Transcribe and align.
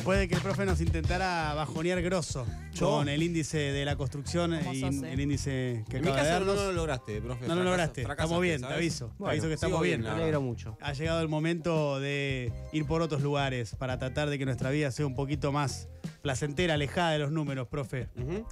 Después 0.00 0.18
de 0.18 0.28
que 0.28 0.34
el 0.34 0.40
profe 0.40 0.64
nos 0.64 0.80
intentara 0.80 1.52
bajonear 1.52 2.00
grosso 2.00 2.46
Yo. 2.72 2.88
con 2.88 3.10
el 3.10 3.22
índice 3.22 3.58
de 3.58 3.84
la 3.84 3.96
construcción 3.96 4.56
¿Cómo 4.58 4.72
y 4.72 4.80
sos, 4.80 4.94
eh? 5.02 5.12
el 5.12 5.20
índice 5.20 5.84
que 5.90 5.98
En 5.98 6.04
mi 6.04 6.10
de 6.10 6.16
caso 6.16 6.24
no, 6.24 6.46
darnos. 6.46 6.56
lo 6.56 6.72
lograste, 6.72 7.20
profe. 7.20 7.46
No 7.46 7.54
lo 7.54 7.64
lograste. 7.64 8.04
fracasaste, 8.04 8.22
Estamos 8.24 8.42
bien, 8.42 8.60
te 8.62 8.66
aviso. 8.74 9.12
Te 9.18 9.28
aviso 9.28 9.48
que 9.48 9.52
estamos 9.52 9.82
bien. 9.82 10.00
Me 10.00 10.08
alegro 10.08 10.40
mucho. 10.40 10.78
Ha 10.80 10.94
llegado 10.94 11.20
el 11.20 11.28
momento 11.28 12.00
de 12.00 12.50
ir 12.72 12.86
por 12.86 13.02
otros 13.02 13.20
lugares 13.20 13.74
para 13.74 13.98
tratar 13.98 14.30
de 14.30 14.38
que 14.38 14.46
nuestra 14.46 14.70
vida 14.70 14.90
sea 14.90 15.06
un 15.06 15.14
poquito 15.14 15.52
más 15.52 15.86
placentera, 16.22 16.74
alejada 16.74 17.12
de 17.12 17.18
los 17.18 17.30
números, 17.32 17.68
profe. 17.68 18.08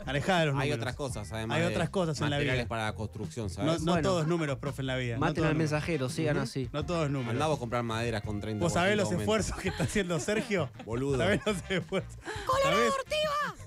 Alejada 0.07 0.41
de 0.41 0.46
los 0.46 0.55
Hay 0.57 0.68
números. 0.71 0.79
otras 0.79 0.96
cosas, 0.96 1.32
además. 1.32 1.57
Hay 1.57 1.62
de 1.62 1.68
otras 1.68 1.91
cosas 1.91 2.18
en 2.21 2.30
la 2.30 2.37
materiales 2.37 2.61
vida. 2.64 2.68
para 2.68 2.85
la 2.87 2.95
construcción, 2.95 3.46
No, 3.46 3.50
¿sabes? 3.50 3.82
no 3.82 3.93
Bueno. 3.93 4.09
todos 4.09 4.27
números, 4.27 4.59
profe, 4.59 4.82
en 4.82 4.87
la 4.87 4.96
vida. 4.96 5.14
no 5.14 5.21
Maten 5.21 5.35
todos 5.37 5.46
al 5.48 5.53
números. 5.55 5.73
mensajero, 5.73 6.09
sigan 6.09 6.39
así. 6.39 6.68
No 6.73 6.85
todos 6.86 7.11
números. 7.11 7.32
Andaba 7.32 7.54
a 7.54 7.59
comprar 7.59 7.82
maderas 7.82 8.23
con 8.23 8.41
30 8.41 8.62
¿Vos 8.64 8.73
sabés 8.73 8.96
los 8.96 9.09
de 9.11 9.14
aumento. 9.17 9.23
esfuerzos 9.36 9.62
que 9.62 9.68
está 9.68 9.85
haciendo 9.85 10.18
Sergio? 10.21 10.71
Boludo. 10.85 11.18
¿Sabés 11.18 11.41
los 11.46 11.57
esfuerzos? 11.68 12.18
¿Sabés? 12.62 12.93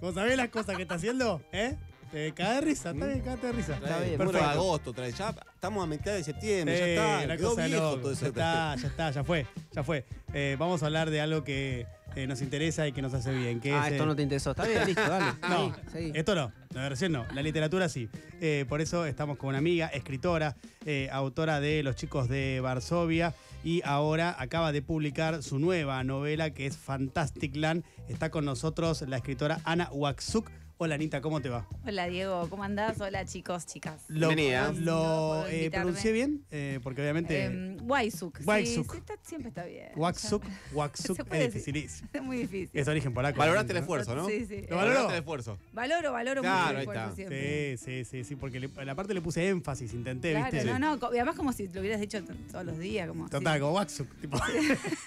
¿Vos 0.01 0.15
sabés 0.15 0.37
las 0.37 0.49
cosas 0.49 0.75
que 0.75 0.81
está 0.83 0.95
haciendo? 0.95 1.41
¿Eh? 1.51 1.77
Te 2.11 2.33
cae 2.33 2.55
de 2.55 2.61
risa, 2.61 2.91
está 2.91 3.05
bien, 3.05 3.21
cagate 3.21 3.47
de 3.47 3.53
risa. 3.53 3.73
Está 3.75 3.99
bien, 3.99 4.17
Perfecto. 4.17 4.31
perfecto. 4.33 4.49
agosto, 4.49 4.93
trae, 4.93 5.11
ya 5.13 5.33
estamos 5.53 5.81
a 5.81 5.87
mitad 5.87 6.11
de 6.11 6.23
septiembre, 6.25 6.75
Eh, 6.75 6.95
ya 6.95 7.03
está, 7.19 7.25
la 7.27 7.37
quedó 7.37 7.49
cosa 7.51 7.61
de 7.61 7.67
viejo 7.69 7.83
loco. 7.83 8.01
todo 8.01 8.13
Ya 8.13 8.27
está, 8.27 8.75
ya 8.75 8.87
está, 8.89 9.11
ya 9.11 9.23
fue, 9.23 9.47
ya 9.71 9.83
fue. 9.83 10.05
Eh, 10.33 10.57
vamos 10.59 10.83
a 10.83 10.87
hablar 10.87 11.09
de 11.09 11.21
algo 11.21 11.45
que 11.45 11.87
eh, 12.15 12.27
nos 12.27 12.41
interesa 12.41 12.87
y 12.87 12.91
que 12.91 13.01
nos 13.01 13.13
hace 13.13 13.33
bien. 13.33 13.59
Que 13.59 13.73
Ah, 13.73 13.87
es, 13.87 13.93
esto 13.93 14.03
eh, 14.03 14.07
no 14.07 14.15
te 14.15 14.21
interesó. 14.23 14.51
Está 14.51 14.67
bien, 14.67 14.85
listo, 14.85 15.01
dale. 15.01 15.33
No, 15.49 15.73
esto 16.13 16.35
no, 16.35 16.51
la 16.73 16.81
versión 16.83 17.11
no, 17.11 17.25
la 17.33 17.41
literatura 17.41 17.89
sí. 17.89 18.09
Eh, 18.39 18.65
por 18.67 18.81
eso 18.81 19.05
estamos 19.05 19.37
con 19.37 19.49
una 19.49 19.57
amiga, 19.59 19.87
escritora, 19.87 20.55
eh, 20.85 21.09
autora 21.11 21.59
de 21.59 21.83
Los 21.83 21.95
chicos 21.95 22.27
de 22.29 22.59
Varsovia 22.61 23.33
y 23.63 23.81
ahora 23.85 24.35
acaba 24.39 24.71
de 24.71 24.81
publicar 24.81 25.43
su 25.43 25.59
nueva 25.59 26.03
novela 26.03 26.49
que 26.51 26.65
es 26.65 26.77
Fantastic 26.77 27.55
Land. 27.55 27.83
Está 28.09 28.29
con 28.31 28.45
nosotros 28.45 29.01
la 29.07 29.17
escritora 29.17 29.59
Ana 29.63 29.89
Waxuk. 29.91 30.49
Hola 30.83 30.95
Anita, 30.95 31.21
¿cómo 31.21 31.39
te 31.41 31.49
va? 31.49 31.67
Hola 31.85 32.07
Diego, 32.07 32.49
¿cómo 32.49 32.63
andás? 32.63 32.99
Hola 32.99 33.23
chicos, 33.23 33.67
chicas. 33.67 34.01
¿Lo, 34.07 34.29
Bienvenida. 34.29 34.71
lo, 34.79 35.45
eh, 35.47 35.69
pronuncié 35.69 36.11
bien? 36.11 36.43
Eh, 36.49 36.79
porque 36.81 37.01
obviamente 37.01 37.45
Eh, 37.45 37.77
Waisuk. 37.83 38.39
sí, 38.39 38.43
Waisuk. 38.47 38.91
sí, 38.93 38.97
está- 38.97 39.13
siempre 39.21 39.49
está 39.49 39.63
bien. 39.65 39.89
Waxuk 39.95 40.41
puede 41.29 41.45
es 41.45 41.53
dificilísimo. 41.53 42.09
Es 42.13 42.23
muy 42.23 42.37
difícil. 42.37 42.71
Es 42.73 42.87
origen 42.87 43.13
polaco. 43.13 43.37
Valoraste 43.37 43.73
el 43.73 43.77
esfuerzo, 43.77 44.15
¿no? 44.15 44.25
Sí, 44.27 44.43
sí. 44.47 44.61
¿Lo 44.71 44.75
valoró? 44.77 44.85
Valoraste 44.95 45.13
el 45.13 45.19
esfuerzo. 45.19 45.59
Valoro, 45.71 46.13
valoro 46.13 46.41
Claro, 46.41 46.63
mucho 46.63 46.71
el 46.73 46.79
esfuerzo 46.79 47.03
está. 47.03 47.15
siempre. 47.15 47.77
Sí, 47.77 47.85
sí, 47.85 48.05
sí, 48.05 48.23
sí, 48.23 48.35
porque 48.35 48.59
le, 48.59 48.69
la 48.83 48.95
parte 48.95 49.13
le 49.13 49.21
puse 49.21 49.47
énfasis, 49.49 49.93
intenté, 49.93 50.31
Claro, 50.31 50.49
¿viste? 50.51 50.65
no, 50.67 50.79
no, 50.79 50.95
y 51.13 51.17
además 51.17 51.35
como 51.35 51.53
si 51.53 51.67
lo 51.67 51.81
hubieras 51.81 52.01
dicho 52.01 52.17
todos 52.51 52.65
los 52.65 52.79
días. 52.79 53.07
Como, 53.07 53.29
Total, 53.29 53.53
sí. 53.53 53.59
como 53.59 53.73
Waxuk. 53.73 54.07
tipo. 54.19 54.39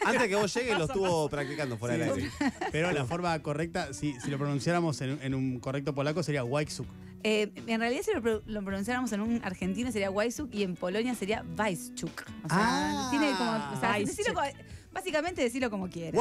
Antes 0.06 0.22
de 0.22 0.28
que 0.28 0.36
vos 0.36 0.55
llegues 0.55 0.78
lo 0.78 0.84
estuvo 0.84 1.28
practicando 1.28 1.77
fuera 1.77 1.97
del 1.98 2.12
aire. 2.12 2.31
Pero 2.70 2.92
la 2.92 3.05
forma 3.06 3.36
correcta, 3.42 3.92
si, 3.92 4.14
si 4.20 4.31
lo 4.31 4.38
pronunciáramos 4.38 5.00
en, 5.00 5.19
en 5.20 5.34
un 5.34 5.59
correcto 5.65 5.95
polaco, 5.95 6.23
sería 6.23 6.45
Waxuk. 6.45 6.87
Eh, 7.23 7.51
en 7.67 7.81
realidad, 7.81 8.03
si 8.05 8.12
lo, 8.12 8.20
pro- 8.20 8.43
lo 8.45 8.62
pronunciáramos 8.62 9.11
en 9.12 9.23
un 9.23 9.41
argentino 9.43 9.91
sería 9.91 10.11
Waisuk 10.11 10.55
y 10.55 10.62
en 10.62 10.77
Polonia 10.77 11.15
sería 11.15 11.43
Weisschuk. 11.59 12.23
O 12.45 12.48
sea, 12.51 12.59
Ah. 12.61 13.06
tiene 13.11 13.31
como. 13.33 13.51
O 13.51 13.81
sea, 13.81 13.93
Weisschuk. 13.93 14.17
decilo 14.17 14.34
como- 14.34 14.47
básicamente 14.93 15.41
decirlo 15.43 15.71
como 15.71 15.89
quieras. 15.89 16.12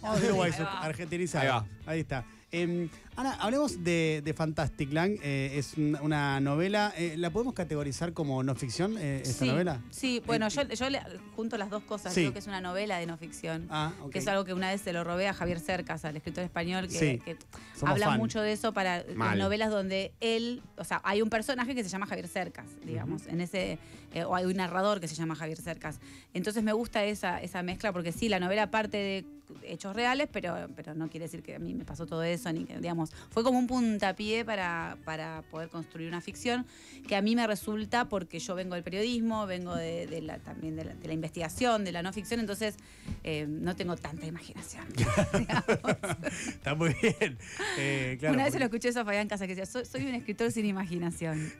Vamos 0.00 0.18
a 0.18 0.20
va. 0.64 0.80
argentinizado. 0.80 1.66
Ahí 1.86 2.00
está. 2.00 2.24
Em, 2.50 2.88
Ana, 3.16 3.34
hablemos 3.40 3.82
de, 3.82 4.22
de 4.24 4.32
Fantastic 4.32 4.92
Land. 4.92 5.18
eh, 5.24 5.52
es 5.58 5.74
un- 5.76 5.98
una 6.00 6.38
novela. 6.38 6.92
eh, 6.96 7.16
¿La 7.18 7.30
podemos 7.30 7.52
categorizar 7.52 8.12
como 8.12 8.44
no 8.44 8.54
ficción, 8.54 8.96
eh, 8.96 9.22
esta 9.24 9.44
sí, 9.44 9.50
novela? 9.50 9.80
Sí, 9.90 10.22
bueno, 10.24 10.46
Eh, 10.46 10.50
yo, 10.50 10.62
yo 10.68 10.88
le 10.88 11.00
junto 11.34 11.58
las 11.58 11.68
dos 11.68 11.82
cosas. 11.82 12.14
Sí. 12.14 12.20
Creo 12.20 12.32
que 12.32 12.38
es 12.38 12.46
una 12.46 12.60
novela 12.60 12.98
de 12.98 13.06
no 13.06 13.16
ficción. 13.16 13.66
Ah, 13.70 13.92
ok. 14.02 14.12
Que 14.12 14.18
es 14.20 14.28
algo 14.28 14.44
que 14.44 14.54
una 14.54 14.70
vez 14.70 14.80
se 14.82 14.92
lo 14.92 15.02
robé 15.02 15.26
a 15.26 15.34
Javier 15.34 15.58
Cercas, 15.58 16.04
al 16.04 16.16
escritor 16.16 16.44
español, 16.44 16.86
que, 16.86 16.98
Sí, 16.98 17.18
que 17.24 17.36
somos 17.74 17.90
habla 17.94 18.06
fan. 18.06 18.18
mucho 18.18 18.40
de 18.40 18.52
eso 18.52 18.72
para 18.72 19.04
Mal. 19.16 19.36
novelas 19.36 19.70
donde 19.70 20.12
él, 20.20 20.62
o 20.76 20.84
sea, 20.84 21.00
hay 21.04 21.22
un 21.22 21.30
personaje 21.30 21.74
que 21.74 21.82
se 21.82 21.88
llama 21.90 22.06
Javier 22.06 22.28
Cercas, 22.28 22.66
digamos, 22.86 23.26
en 23.26 23.40
ese, 23.40 23.78
eh, 24.12 24.22
o 24.24 24.34
hay 24.36 24.44
un 24.44 24.54
narrador 24.56 25.00
que 25.00 25.08
se 25.08 25.16
llama 25.16 25.34
Javier 25.34 25.60
Cercas. 25.60 25.98
Entonces 26.32 26.62
me 26.62 26.72
gusta 26.72 27.04
esa, 27.04 27.40
esa 27.42 27.64
mezcla 27.64 27.92
porque 27.92 28.12
sí, 28.12 28.28
la 28.28 28.38
novela 28.38 28.70
parte 28.70 28.96
de 28.96 29.24
hechos 29.62 29.94
reales, 29.94 30.28
pero, 30.32 30.68
pero 30.74 30.94
no 30.94 31.08
quiere 31.10 31.24
decir 31.26 31.42
que 31.42 31.54
a 31.54 31.58
mí 31.58 31.73
me 31.74 31.84
pasó 31.84 32.06
todo 32.06 32.22
eso, 32.22 32.52
ni 32.52 32.64
que, 32.64 32.78
digamos, 32.78 33.10
fue 33.30 33.42
como 33.42 33.58
un 33.58 33.66
puntapié 33.66 34.44
para, 34.44 34.96
para 35.04 35.42
poder 35.50 35.68
construir 35.68 36.08
una 36.08 36.20
ficción 36.20 36.66
que 37.06 37.16
a 37.16 37.22
mí 37.22 37.36
me 37.36 37.46
resulta 37.46 38.08
porque 38.08 38.38
yo 38.38 38.54
vengo 38.54 38.74
del 38.74 38.84
periodismo, 38.84 39.46
vengo 39.46 39.74
de, 39.74 40.06
de 40.06 40.22
la, 40.22 40.38
también 40.38 40.76
de 40.76 40.84
la, 40.84 40.94
de 40.94 41.06
la 41.06 41.14
investigación, 41.14 41.84
de 41.84 41.92
la 41.92 42.02
no 42.02 42.12
ficción, 42.12 42.40
entonces 42.40 42.76
eh, 43.22 43.46
no 43.48 43.76
tengo 43.76 43.96
tanta 43.96 44.26
imaginación. 44.26 44.86
Está 46.48 46.74
muy 46.74 46.94
bien. 47.00 47.38
Eh, 47.78 48.16
claro, 48.18 48.34
Una 48.34 48.44
vez 48.44 48.52
se 48.52 48.58
lo 48.58 48.64
escuché 48.66 48.88
eso 48.88 49.00
a 49.00 49.04
Fabián 49.04 49.28
Casa 49.28 49.46
que 49.46 49.54
decía, 49.54 49.66
soy, 49.66 49.84
soy 49.84 50.06
un 50.06 50.14
escritor 50.14 50.50
sin 50.52 50.66
imaginación. 50.66 51.52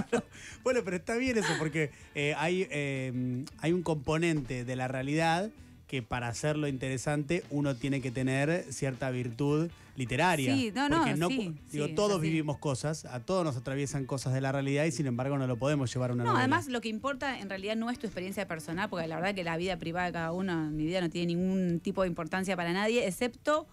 bueno, 0.62 0.80
pero 0.84 0.96
está 0.96 1.16
bien 1.16 1.38
eso, 1.38 1.52
porque 1.58 1.90
eh, 2.14 2.34
hay, 2.36 2.66
eh, 2.70 3.44
hay 3.58 3.72
un 3.72 3.82
componente 3.82 4.64
de 4.64 4.76
la 4.76 4.88
realidad 4.88 5.50
que 5.92 6.00
para 6.00 6.28
hacerlo 6.28 6.68
interesante 6.68 7.44
uno 7.50 7.74
tiene 7.76 8.00
que 8.00 8.10
tener 8.10 8.64
cierta 8.72 9.10
virtud 9.10 9.70
literaria. 9.94 10.54
Sí, 10.54 10.72
no, 10.74 10.88
no, 10.88 10.96
Porque 11.04 11.16
sí, 11.16 11.54
Digo, 11.70 11.84
sí, 11.84 11.90
es 11.90 11.94
todos 11.94 12.18
vivimos 12.18 12.56
cosas, 12.56 13.04
a 13.04 13.20
todos 13.20 13.44
nos 13.44 13.58
atraviesan 13.58 14.06
cosas 14.06 14.32
de 14.32 14.40
la 14.40 14.52
realidad 14.52 14.86
y 14.86 14.90
sin 14.90 15.04
embargo 15.06 15.36
no 15.36 15.46
lo 15.46 15.58
podemos 15.58 15.92
llevar 15.92 16.08
a 16.08 16.14
una 16.14 16.24
No, 16.24 16.30
novela. 16.30 16.44
además 16.44 16.68
lo 16.68 16.80
que 16.80 16.88
importa 16.88 17.38
en 17.40 17.50
realidad 17.50 17.76
no 17.76 17.90
es 17.90 17.98
tu 17.98 18.06
experiencia 18.06 18.48
personal, 18.48 18.88
porque 18.88 19.06
la 19.06 19.16
verdad 19.16 19.34
que 19.34 19.44
la 19.44 19.58
vida 19.58 19.76
privada 19.76 20.06
de 20.06 20.12
cada 20.14 20.32
uno, 20.32 20.70
mi 20.70 20.86
vida 20.86 21.02
no 21.02 21.10
tiene 21.10 21.34
ningún 21.34 21.78
tipo 21.80 22.00
de 22.00 22.08
importancia 22.08 22.56
para 22.56 22.72
nadie, 22.72 23.06
excepto 23.06 23.66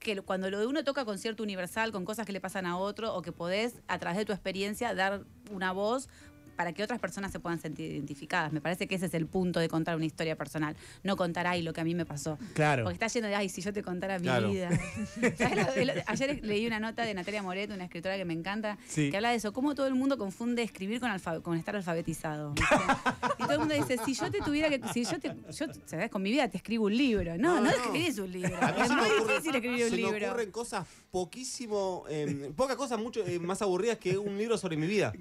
que 0.00 0.20
cuando 0.20 0.50
lo 0.50 0.60
de 0.60 0.66
uno 0.66 0.84
toca 0.84 1.06
con 1.06 1.16
cierto 1.16 1.42
universal, 1.42 1.92
con 1.92 2.04
cosas 2.04 2.26
que 2.26 2.32
le 2.32 2.42
pasan 2.42 2.66
a 2.66 2.76
otro, 2.76 3.14
o 3.14 3.22
que 3.22 3.32
podés, 3.32 3.80
a 3.88 3.98
través 3.98 4.18
de 4.18 4.26
tu 4.26 4.32
experiencia, 4.32 4.94
dar 4.94 5.22
una 5.50 5.72
voz 5.72 6.10
para 6.58 6.72
que 6.72 6.82
otras 6.82 6.98
personas 6.98 7.30
se 7.30 7.38
puedan 7.38 7.60
sentir 7.60 7.88
identificadas. 7.92 8.52
Me 8.52 8.60
parece 8.60 8.88
que 8.88 8.96
ese 8.96 9.06
es 9.06 9.14
el 9.14 9.26
punto 9.26 9.60
de 9.60 9.68
contar 9.68 9.94
una 9.94 10.06
historia 10.06 10.34
personal. 10.34 10.74
No 11.04 11.16
contar, 11.16 11.46
ay, 11.46 11.62
lo 11.62 11.72
que 11.72 11.80
a 11.80 11.84
mí 11.84 11.94
me 11.94 12.04
pasó. 12.04 12.36
Claro. 12.52 12.82
Porque 12.82 12.94
está 12.94 13.06
lleno 13.06 13.28
de, 13.28 13.36
ay, 13.36 13.48
si 13.48 13.62
yo 13.62 13.72
te 13.72 13.84
contara 13.84 14.18
mi 14.18 14.24
Claro. 14.24 14.50
vida. 14.50 14.68
¿Sabes 15.38 15.56
lo- 15.66 15.72
el- 15.92 16.02
ayer 16.04 16.40
leí 16.44 16.66
una 16.66 16.80
nota 16.80 17.04
de 17.04 17.14
Natalia 17.14 17.44
Moret, 17.44 17.70
una 17.70 17.84
escritora 17.84 18.16
que 18.16 18.24
me 18.24 18.32
encanta, 18.34 18.76
Sí. 18.88 19.08
que 19.08 19.16
habla 19.16 19.30
de 19.30 19.36
eso, 19.36 19.52
cómo 19.52 19.76
todo 19.76 19.86
el 19.86 19.94
mundo 19.94 20.18
confunde 20.18 20.62
escribir 20.64 20.98
con, 20.98 21.12
alfa- 21.12 21.40
con 21.42 21.56
estar 21.56 21.76
alfabetizado. 21.76 22.54
y 23.38 23.42
todo 23.44 23.52
el 23.52 23.58
mundo 23.60 23.74
dice, 23.76 23.96
si 24.04 24.14
yo 24.14 24.28
te 24.28 24.40
tuviera 24.40 24.68
que, 24.68 24.80
si 24.92 25.04
yo 25.04 25.20
te, 25.20 25.28
yo, 25.52 25.66
¿sabes? 25.86 26.10
Con 26.10 26.22
mi 26.22 26.32
vida 26.32 26.48
te 26.48 26.56
escribo 26.56 26.86
un 26.86 26.96
libro. 26.96 27.38
No, 27.38 27.54
No, 27.54 27.60
no, 27.60 27.70
no. 27.70 27.70
escribís 27.70 28.18
un 28.18 28.32
libro. 28.32 28.50
Es 28.58 28.88
me 28.88 28.96
muy 28.96 29.04
ocurre- 29.10 29.28
difícil 29.34 29.54
escribir 29.54 29.84
un 29.84 29.90
se 29.90 29.96
me 29.96 30.02
libro. 30.02 30.26
ocurren 30.26 30.50
cosas 30.50 30.84
poquísimo, 31.12 32.04
eh, 32.08 32.50
pocas 32.56 32.74
cosas 32.76 32.98
mucho 32.98 33.24
eh, 33.24 33.38
más 33.38 33.62
aburridas 33.62 33.98
que 33.98 34.18
un 34.18 34.36
libro 34.36 34.58
sobre 34.58 34.76
mi 34.76 34.86
vida. 34.88 35.12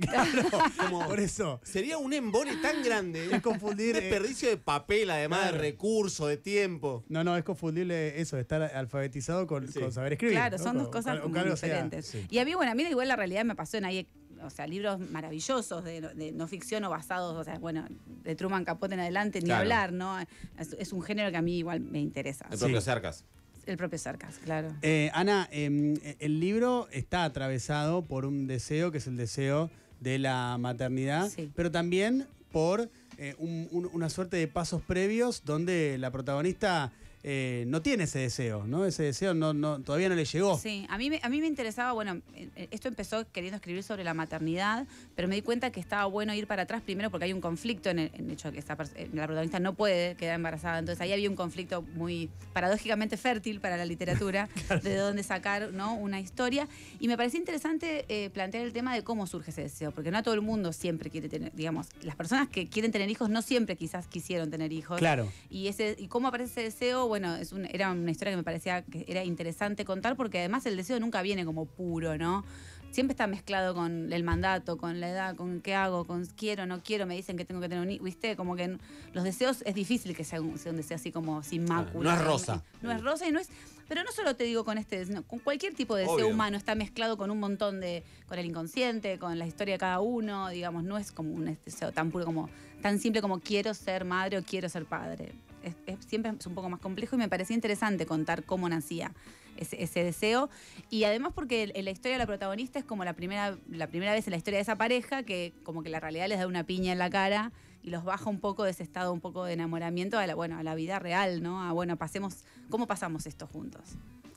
Como- 0.79 1.05
Por 1.05 1.19
eso. 1.27 1.59
Sería 1.63 1.97
un 1.97 2.13
embole 2.13 2.55
tan 2.57 2.83
grande. 2.83 3.29
Es 3.33 3.41
confundir, 3.41 3.95
Un 3.95 4.01
eh, 4.01 4.05
desperdicio 4.05 4.49
de 4.49 4.57
papel, 4.57 5.09
además 5.11 5.39
claro. 5.41 5.57
de 5.57 5.61
recursos, 5.61 6.27
de 6.27 6.38
tiempo. 6.38 7.03
No, 7.09 7.23
no, 7.23 7.38
es 7.38 7.43
confundible 7.43 8.19
eso, 8.19 8.35
de 8.35 8.41
estar 8.41 8.61
alfabetizado 8.63 9.45
con, 9.47 9.67
Sí. 9.71 9.79
con 9.79 9.91
saber 9.91 10.13
escribir. 10.13 10.35
Claro, 10.37 10.57
¿no? 10.57 10.63
son 10.63 10.77
dos 10.77 10.89
cosas 10.89 11.19
con- 11.19 11.31
como 11.31 11.43
sea- 11.55 11.67
diferentes. 11.69 12.05
sí. 12.07 12.25
Y 12.29 12.39
a 12.39 12.45
mí, 12.45 12.53
bueno, 12.55 12.71
a 12.71 12.75
mí 12.75 12.83
igual 12.83 13.07
la 13.07 13.16
realidad 13.16 13.45
me 13.45 13.55
pasó 13.55 13.77
en 13.77 13.85
ahí, 13.85 14.07
o 14.43 14.49
sea, 14.49 14.67
libros 14.67 14.99
maravillosos 15.11 15.83
de, 15.83 16.01
no- 16.01 16.13
de 16.13 16.31
no 16.31 16.47
ficción 16.47 16.83
o 16.85 16.89
basados, 16.89 17.35
o 17.35 17.43
sea, 17.43 17.59
bueno, 17.59 17.85
de 18.23 18.35
Truman 18.35 18.66
Capote 18.66 18.93
en 18.93 19.01
adelante, 19.01 19.39
ni 19.39 19.45
Claro. 19.45 19.61
hablar, 19.61 19.93
¿no? 19.93 20.19
Es, 20.57 20.73
es 20.79 20.93
un 20.93 21.01
género 21.01 21.31
que 21.31 21.37
a 21.37 21.41
mí 21.41 21.57
igual 21.57 21.79
me 21.81 21.99
interesa. 21.99 22.45
El 22.51 22.57
propio 22.59 22.79
Sí. 22.81 22.85
Cercas. 22.85 23.25
El 23.66 23.75
propio 23.75 23.99
Cercas, 23.99 24.37
claro. 24.45 24.73
Eh, 24.81 25.11
Ana, 25.13 25.49
eh, 25.51 26.16
el 26.19 26.39
libro 26.39 26.87
está 26.91 27.25
atravesado 27.25 28.01
por 28.05 28.25
un 28.25 28.47
deseo 28.47 28.91
que 28.93 28.99
es 28.99 29.07
el 29.07 29.17
deseo 29.17 29.69
de 30.00 30.19
la 30.19 30.58
maternidad, 30.59 31.30
Sí. 31.30 31.52
pero 31.56 31.72
también 31.72 32.28
por 32.52 32.90
eh, 33.19 33.34
un- 33.40 33.68
un- 33.72 33.90
una 33.94 34.09
suerte 34.12 34.38
de 34.38 34.47
pasos 34.47 34.81
previos 34.84 35.41
donde 35.44 35.97
la 35.97 36.12
protagonista 36.12 36.91
eh, 37.29 37.65
no 37.67 37.81
tiene 37.81 38.05
ese 38.05 38.19
deseo, 38.19 38.65
¿no? 38.65 38.85
Ese 38.85 39.03
deseo 39.03 39.34
no, 39.34 39.53
no, 39.53 39.81
todavía 39.81 40.07
no 40.07 40.16
le 40.16 40.23
llegó. 40.23 40.57
Sí, 40.57 40.85
a 40.87 40.97
mí, 40.97 41.09
me, 41.09 41.19
a 41.22 41.28
mí 41.28 41.41
me 41.41 41.47
interesaba, 41.47 41.91
bueno, 41.91 42.22
eh, 42.34 42.47
eh, 42.55 42.69
esto 42.72 42.87
empezó 42.87 43.29
queriendo 43.34 43.57
escribir 43.57 43.84
sobre 43.84 44.05
la 44.05 44.13
maternidad, 44.13 44.87
pero 45.13 45.28
me 45.28 45.35
di 45.35 45.41
cuenta 45.41 45.69
que 45.69 45.81
estaba 45.81 46.05
bueno 46.05 46.34
ir 46.34 46.47
para 46.47 46.61
atrás 46.61 46.81
primero 46.81 47.11
porque 47.11 47.25
hay 47.25 47.34
un 47.34 47.41
conflicto 47.41 47.90
en 47.90 47.99
el, 47.99 48.11
en 48.13 48.28
el 48.28 48.31
hecho 48.31 48.47
de 48.47 48.53
que 48.53 48.59
esta 48.59 48.78
la 48.78 49.25
protagonista 49.25 49.59
no 49.59 49.73
puede 49.73 50.16
quedar 50.16 50.35
embarazada, 50.35 50.79
entonces 50.79 51.02
ahí 51.02 51.11
había 51.11 51.29
un 51.29 51.35
conflicto 51.35 51.81
muy 51.96 52.29
paradójicamente 52.53 53.17
fértil 53.17 53.59
para 53.59 53.75
la 53.75 53.84
literatura, 53.84 54.47
de 54.84 54.96
dónde 54.96 55.22
sacar 55.22 55.73
¿no? 55.73 55.96
una 55.96 56.22
historia, 56.22 56.69
y 57.02 57.09
me 57.09 57.17
pareció 57.17 57.40
interesante 57.41 58.05
eh, 58.07 58.29
plantear 58.29 58.63
el 58.63 58.72
tema 58.72 58.96
de 58.96 59.03
cómo 59.03 59.28
surge 59.28 59.52
ese 59.52 59.63
deseo, 59.63 59.91
porque 59.91 60.11
no 60.11 60.19
a 60.19 60.23
todo 60.23 60.34
el 60.34 60.41
mundo 60.41 60.72
siempre 60.72 61.09
quiere 61.09 61.28
tener, 61.28 61.52
digamos, 61.53 61.87
las 62.03 62.16
personas 62.16 62.47
que 62.47 62.69
quieren 62.69 62.93
tener 62.93 63.09
hijos 63.09 63.29
no 63.29 63.41
siempre 63.41 63.75
quizás 63.75 64.07
quisieron 64.07 64.49
tener 64.49 64.72
hijos. 64.72 64.97
Claro. 64.97 65.29
Y, 65.49 65.67
ese, 65.67 65.97
y 65.99 66.07
cómo 66.07 66.29
aparece 66.29 66.52
ese 66.52 66.61
deseo, 66.61 67.05
bueno, 67.05 67.16
es 67.17 67.52
un- 67.52 67.66
era 67.66 67.91
una 67.91 68.11
historia 68.11 68.31
que 68.34 68.37
me 68.37 68.43
parecía 68.43 68.81
que 68.84 69.05
era 69.08 69.23
interesante 69.23 69.85
contar 69.85 70.16
porque 70.16 70.40
además 70.40 70.66
el 70.66 70.78
deseo 70.78 70.99
nunca 70.99 71.22
viene 71.22 71.46
como 71.46 71.66
puro, 71.66 72.17
¿no? 72.17 72.43
Siempre 72.91 73.11
está 73.14 73.28
mezclado 73.28 73.75
con 73.75 74.11
el 74.14 74.23
mandato, 74.23 74.78
con 74.78 75.02
la 75.02 75.09
edad, 75.09 75.35
con 75.35 75.59
qué 75.61 75.75
hago, 75.75 76.05
con 76.08 76.25
quiero, 76.25 76.66
no 76.66 76.81
quiero, 76.81 77.05
me 77.05 77.16
dicen 77.16 77.35
que 77.37 77.43
tengo 77.43 77.59
que 77.59 77.67
tener 77.67 77.84
un 77.84 77.91
hijo, 77.91 78.03
¿viste? 78.05 78.35
Como 78.37 78.55
que 78.55 78.78
los 79.14 79.23
deseos 79.25 79.61
es 79.66 79.75
difícil 79.75 80.16
que 80.16 80.23
sea 80.23 80.40
un, 80.41 80.58
sea 80.58 80.72
un 80.72 80.78
deseo 80.78 80.96
así 80.96 81.11
como 81.11 81.43
sin 81.43 81.66
mácula. 81.66 82.11
no 82.16 82.17
es 82.19 82.25
rosa. 82.25 82.64
No 82.81 82.91
es 82.91 83.03
rosa 83.03 83.28
y 83.28 83.31
no 83.31 83.40
es... 83.40 83.49
Pero 83.90 84.03
no 84.03 84.11
solo 84.11 84.35
te 84.35 84.43
digo 84.46 84.64
con 84.66 84.78
este, 84.78 85.05
sino 85.05 85.23
con 85.23 85.40
cualquier 85.40 85.73
tipo 85.73 85.96
de 85.96 86.02
deseo 86.03 86.16
Obvio. 86.16 86.28
humano 86.28 86.58
está 86.58 86.75
mezclado 86.75 87.17
con 87.17 87.29
un 87.31 87.40
montón 87.40 87.79
de, 87.79 88.03
con 88.28 88.37
el 88.40 88.46
inconsciente, 88.46 89.17
con 89.19 89.37
la 89.37 89.47
historia 89.47 89.75
de 89.75 89.79
cada 89.79 89.99
uno, 90.02 90.49
digamos, 90.49 90.84
no 90.84 90.97
es 90.97 91.11
como 91.14 91.34
un 91.34 91.58
deseo 91.66 91.91
tan 91.93 92.09
puro 92.11 92.25
como, 92.25 92.49
tan 92.81 92.99
simple 92.99 93.22
como 93.22 93.40
quiero 93.40 93.73
ser 93.73 94.03
madre 94.05 94.37
o 94.37 94.43
quiero 94.43 94.67
ser 94.69 94.85
padre. 94.85 95.34
Es, 95.63 95.75
es- 95.85 96.05
siempre 96.05 96.31
es 96.37 96.45
un 96.45 96.55
poco 96.55 96.69
más 96.69 96.79
complejo 96.79 97.15
y 97.15 97.19
me 97.19 97.29
parecía 97.29 97.55
interesante 97.55 98.05
contar 98.05 98.43
cómo 98.43 98.67
nacía 98.69 99.11
ese, 99.57 99.81
ese 99.81 100.03
deseo. 100.03 100.49
Y 100.89 101.03
además 101.05 101.33
porque 101.33 101.71
en 101.73 101.85
la 101.85 101.91
historia 101.91 102.13
de 102.13 102.19
la 102.19 102.27
protagonista 102.27 102.79
es 102.79 102.85
como 102.85 103.03
la 103.03 103.13
primera, 103.13 103.57
la 103.69 103.87
primera 103.87 104.13
vez 104.13 104.27
en 104.27 104.31
la 104.31 104.37
historia 104.37 104.57
de 104.59 104.61
esa 104.63 104.75
pareja 104.75 105.23
que 105.23 105.53
como 105.63 105.83
que 105.83 105.89
la 105.89 105.99
realidad 105.99 106.27
les 106.27 106.39
da 106.39 106.47
una 106.47 106.63
piña 106.63 106.91
en 106.93 106.99
la 106.99 107.09
cara 107.09 107.51
y 107.83 107.89
los 107.89 108.03
baja 108.03 108.29
un 108.29 108.39
poco 108.39 108.63
de 108.65 108.71
ese 108.71 108.83
estado 108.83 109.13
un 109.13 109.21
poco 109.21 109.45
de 109.45 109.53
enamoramiento 109.53 110.19
a 110.19 110.27
la, 110.27 110.35
bueno, 110.35 110.57
a 110.57 110.63
la 110.63 110.75
vida 110.75 110.99
real, 110.99 111.41
¿no? 111.41 111.63
A 111.63 111.71
bueno, 111.71 111.95
pasemos, 111.97 112.43
¿cómo 112.69 112.85
pasamos 112.87 113.25
esto 113.27 113.47
juntos? 113.47 113.83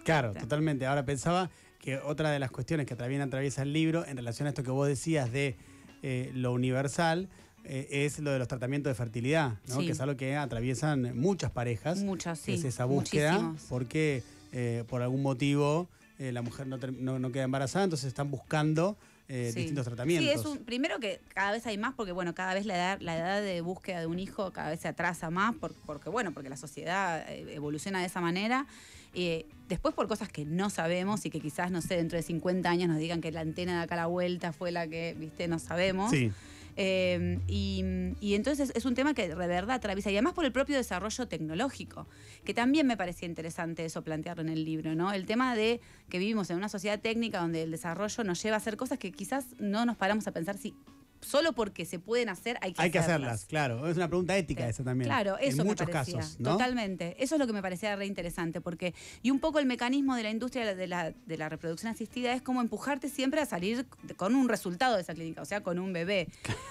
Claro, 0.04 0.30
Claro. 0.32 0.46
totalmente. 0.46 0.86
Ahora 0.86 1.04
pensaba 1.04 1.50
que 1.80 1.98
otra 1.98 2.30
de 2.30 2.38
las 2.38 2.50
cuestiones 2.50 2.86
que 2.86 2.94
también 2.96 3.20
atraviesa 3.22 3.62
el 3.62 3.72
libro 3.72 4.06
en 4.06 4.16
relación 4.16 4.46
a 4.46 4.50
esto 4.50 4.62
que 4.62 4.70
vos 4.70 4.86
decías 4.88 5.32
de 5.32 5.56
eh, 6.02 6.30
lo 6.34 6.52
universal 6.52 7.28
eh, 7.72 7.86
es 8.04 8.18
lo 8.18 8.30
de 8.32 8.38
los 8.40 8.48
tratamientos 8.48 8.90
de 8.90 8.94
fertilidad, 8.96 9.54
¿no? 9.68 9.78
Sí. 9.80 9.86
que 9.86 9.92
es 9.92 10.00
algo 10.00 10.16
que 10.16 10.34
atraviesan 10.36 11.16
muchas 11.16 11.50
parejas. 11.52 11.98
Muchos, 12.02 12.38
sí. 12.40 12.54
es 12.54 12.64
esa 12.64 12.84
búsqueda 12.84 13.32
muchísimos. 13.34 13.62
porque 13.68 14.22
eh, 14.52 14.82
por 14.88 15.02
algún 15.02 15.22
motivo 15.22 15.88
eh, 16.18 16.32
la 16.32 16.42
mujer 16.42 16.66
no, 16.66 16.78
ter- 16.78 16.92
no- 16.92 17.18
no 17.20 17.30
queda 17.32 17.44
embarazada, 17.44 17.84
entonces 17.84 18.08
están 18.08 18.30
buscando 18.30 18.96
Sí. 19.30 19.36
distintos 19.54 19.84
tratamientos. 19.86 20.28
Sí, 20.28 20.40
es 20.40 20.44
un, 20.44 20.58
primero 20.64 20.98
que 20.98 21.20
cada 21.32 21.52
vez 21.52 21.64
hay 21.64 21.78
más, 21.78 21.94
porque 21.94 22.10
bueno, 22.10 22.34
cada 22.34 22.52
vez 22.52 22.66
la 22.66 22.74
edad, 22.74 22.98
la 23.00 23.16
edad 23.16 23.40
de 23.40 23.60
búsqueda 23.60 24.00
de 24.00 24.06
un 24.06 24.18
hijo 24.18 24.50
cada 24.50 24.70
vez 24.70 24.80
se 24.80 24.88
atrasa 24.88 25.30
más, 25.30 25.54
por- 25.54 25.72
porque 25.86 26.10
bueno, 26.10 26.32
porque 26.32 26.48
la 26.48 26.56
sociedad 26.56 27.24
evoluciona 27.30 28.00
de 28.00 28.06
esa 28.06 28.20
manera. 28.20 28.66
Eh, 29.14 29.46
después 29.68 29.94
por 29.94 30.08
cosas 30.08 30.28
que 30.28 30.44
no 30.44 30.68
sabemos 30.68 31.24
y 31.26 31.30
que 31.30 31.38
quizás, 31.40 31.70
no 31.70 31.80
sé, 31.80 31.94
dentro 31.96 32.16
de 32.16 32.24
50 32.24 32.68
años 32.68 32.88
nos 32.88 32.98
digan 32.98 33.20
que 33.20 33.30
la 33.30 33.40
antena 33.42 33.76
de 33.78 33.84
acá 33.84 33.94
a 33.94 33.98
la 33.98 34.06
vuelta 34.06 34.52
fue 34.52 34.72
la 34.72 34.88
que, 34.88 35.14
viste, 35.16 35.46
no 35.46 35.60
sabemos. 35.60 36.10
Sí. 36.10 36.32
Eh, 36.76 37.38
y, 37.46 37.84
y 38.20 38.34
entonces 38.34 38.72
es 38.74 38.84
un 38.84 38.94
tema 38.94 39.14
que 39.14 39.28
de 39.28 39.34
verdad 39.34 39.76
atraviesa, 39.76 40.10
y 40.10 40.14
además 40.16 40.34
por 40.34 40.44
el 40.44 40.52
propio 40.52 40.76
desarrollo 40.76 41.28
tecnológico, 41.28 42.06
que 42.44 42.54
también 42.54 42.86
me 42.86 42.96
parecía 42.96 43.28
interesante 43.28 43.84
eso 43.84 44.02
plantearlo 44.02 44.42
en 44.42 44.48
el 44.48 44.64
libro, 44.64 44.94
¿no? 44.94 45.12
El 45.12 45.26
tema 45.26 45.54
de 45.54 45.80
que 46.08 46.18
vivimos 46.18 46.50
en 46.50 46.56
una 46.56 46.68
sociedad 46.68 47.00
técnica 47.00 47.40
donde 47.40 47.62
el 47.62 47.70
desarrollo 47.70 48.24
nos 48.24 48.42
lleva 48.42 48.56
a 48.56 48.58
hacer 48.58 48.76
cosas 48.76 48.98
que 48.98 49.12
quizás 49.12 49.46
no 49.58 49.84
nos 49.84 49.96
paramos 49.96 50.26
a 50.26 50.32
pensar 50.32 50.56
si 50.56 50.74
solo 51.20 51.52
porque 51.52 51.84
se 51.84 51.98
pueden 51.98 52.28
hacer 52.28 52.58
hay 52.62 52.72
que 52.72 52.82
Hay 52.82 52.90
que 52.90 52.98
hacerlas. 52.98 53.32
hacerlas, 53.34 53.44
claro. 53.46 53.86
Es 53.88 53.96
una 53.96 54.08
pregunta 54.08 54.36
ética 54.36 54.68
esa 54.68 54.82
también. 54.84 55.08
Claro, 55.08 55.36
eso 55.38 55.50
En 55.50 55.56
me 55.58 55.64
muchos 55.64 55.88
parecía. 55.90 56.18
casos, 56.20 56.40
¿no? 56.40 56.52
Totalmente. 56.52 57.16
Eso 57.22 57.34
es 57.34 57.38
lo 57.38 57.46
que 57.46 57.52
me 57.52 57.62
parecía 57.62 57.94
re 57.96 58.06
interesante, 58.06 58.60
porque 58.60 58.94
y 59.22 59.30
un 59.30 59.38
poco 59.38 59.58
el 59.58 59.66
mecanismo 59.66 60.16
de 60.16 60.22
la 60.22 60.30
industria 60.30 60.74
de 60.74 60.86
la, 60.86 61.12
de 61.26 61.36
la 61.36 61.48
reproducción 61.48 61.92
asistida 61.92 62.32
es 62.32 62.42
como 62.42 62.60
empujarte 62.60 63.08
siempre 63.08 63.40
a 63.40 63.46
salir 63.46 63.86
con 64.16 64.34
un 64.34 64.48
resultado 64.48 64.96
de 64.96 65.02
esa 65.02 65.14
clínica, 65.14 65.42
o 65.42 65.44
sea, 65.44 65.62
con 65.62 65.78
un 65.78 65.92
bebé. 65.92 66.28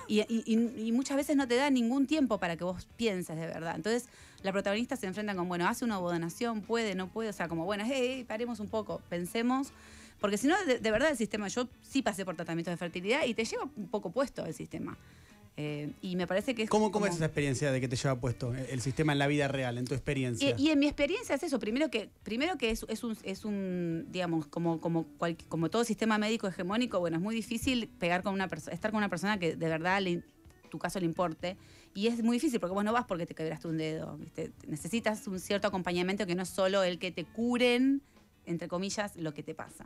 Y, 0.08 0.22
y- 0.30 0.92
muchas 0.92 1.16
veces 1.18 1.36
no 1.36 1.48
te 1.48 1.56
da 1.56 1.70
ningún 1.70 2.08
tiempo 2.08 2.40
para 2.40 2.58
que 2.58 2.64
vos 2.64 2.88
pienses 2.98 3.38
de 3.38 3.46
verdad. 3.48 3.76
Entonces, 3.76 4.06
la 4.44 4.52
protagonista 4.52 4.96
se 4.96 5.06
enfrenta 5.08 5.36
con, 5.36 5.48
bueno, 5.48 5.68
hace 5.68 5.86
una 5.86 6.00
ovodonación, 6.00 6.62
puede, 6.62 6.96
no 6.96 7.08
puede, 7.08 7.30
o 7.30 7.34
sea, 7.34 7.48
como, 7.48 7.66
bueno, 7.66 7.84
hey, 7.86 8.26
paremos 8.28 8.60
un 8.60 8.68
poco, 8.70 9.02
pensemos. 9.10 9.72
Porque 10.20 10.38
si 10.38 10.48
no, 10.48 10.56
de, 10.66 10.80
de 10.80 10.92
verdad 10.92 11.12
el 11.12 11.18
sistema, 11.18 11.48
yo 11.48 11.68
sí 11.82 12.02
pasé 12.02 12.26
por 12.26 12.36
tratamientos 12.36 12.72
de 12.72 12.78
fertilidad 12.78 13.26
y 13.26 13.34
te 13.34 13.46
lleva 13.46 13.64
un 13.76 13.88
poco 13.88 14.12
puesto 14.12 14.46
el 14.46 14.54
sistema. 14.54 14.98
Eh, 15.58 15.92
y 16.02 16.16
me 16.16 16.26
parece 16.26 16.56
que 16.56 16.64
es 16.64 16.70
¿Cómo, 16.70 16.90
¿Cómo 16.90 17.06
es 17.08 17.16
esa 17.16 17.26
experiencia 17.26 17.70
de 17.72 17.82
que 17.82 17.90
te 17.90 17.98
lleva 17.98 18.18
puesto 18.18 18.54
el 18.56 18.80
sistema 18.80 19.12
en 19.12 19.20
la 19.20 19.28
vida 19.28 19.50
real, 19.50 19.78
en 19.78 19.84
tu 19.86 19.94
experiencia? 19.94 20.56
y, 20.58 20.68
y 20.68 20.70
en 20.70 20.80
mi 20.80 20.86
experiencia 20.86 21.36
es 21.36 21.44
eso, 21.44 21.60
primero 21.60 21.90
que, 21.92 22.10
primero 22.24 22.58
que 22.58 22.70
es, 22.72 22.86
es 22.88 23.04
un, 23.04 23.18
es 23.24 23.44
un, 23.44 24.06
digamos, 24.10 24.46
como, 24.48 24.80
como, 24.80 25.06
cual- 25.18 25.36
como 25.50 25.70
todo 25.70 25.84
sistema 25.84 26.18
médico 26.18 26.48
hegemónico, 26.48 27.00
bueno, 27.02 27.18
es 27.18 27.24
muy 27.24 27.36
difícil 27.36 27.90
pegar 28.00 28.24
con 28.24 28.34
una 28.34 28.46
estar 28.72 28.92
con 28.92 29.00
una 29.00 29.10
persona 29.10 29.38
que 29.38 29.58
de 29.58 29.68
verdad 29.68 30.02
le, 30.02 30.24
tu 30.70 30.80
caso 30.80 31.00
le 31.00 31.06
importe. 31.06 31.58
Y 31.94 32.08
es 32.08 32.24
muy 32.24 32.38
difícil 32.38 32.62
porque 32.62 32.74
vos 32.76 32.86
no 32.86 32.94
vas 32.94 33.04
porque 33.06 33.26
te 33.26 33.36
quebraste 33.36 33.68
un 33.68 33.78
dedo. 33.78 34.16
¿viste? 34.18 34.52
Necesitas 34.68 35.28
un 35.28 35.40
cierto 35.42 35.68
acompañamiento 35.68 36.26
que 36.26 36.36
no 36.36 36.44
es 36.44 36.50
solo 36.50 36.84
el 36.84 37.00
que 37.00 37.12
te 37.12 37.26
curen, 37.26 38.02
entre 38.50 38.68
comillas, 38.68 39.16
lo 39.16 39.34
que 39.34 39.44
te 39.44 39.54
pasa. 39.56 39.86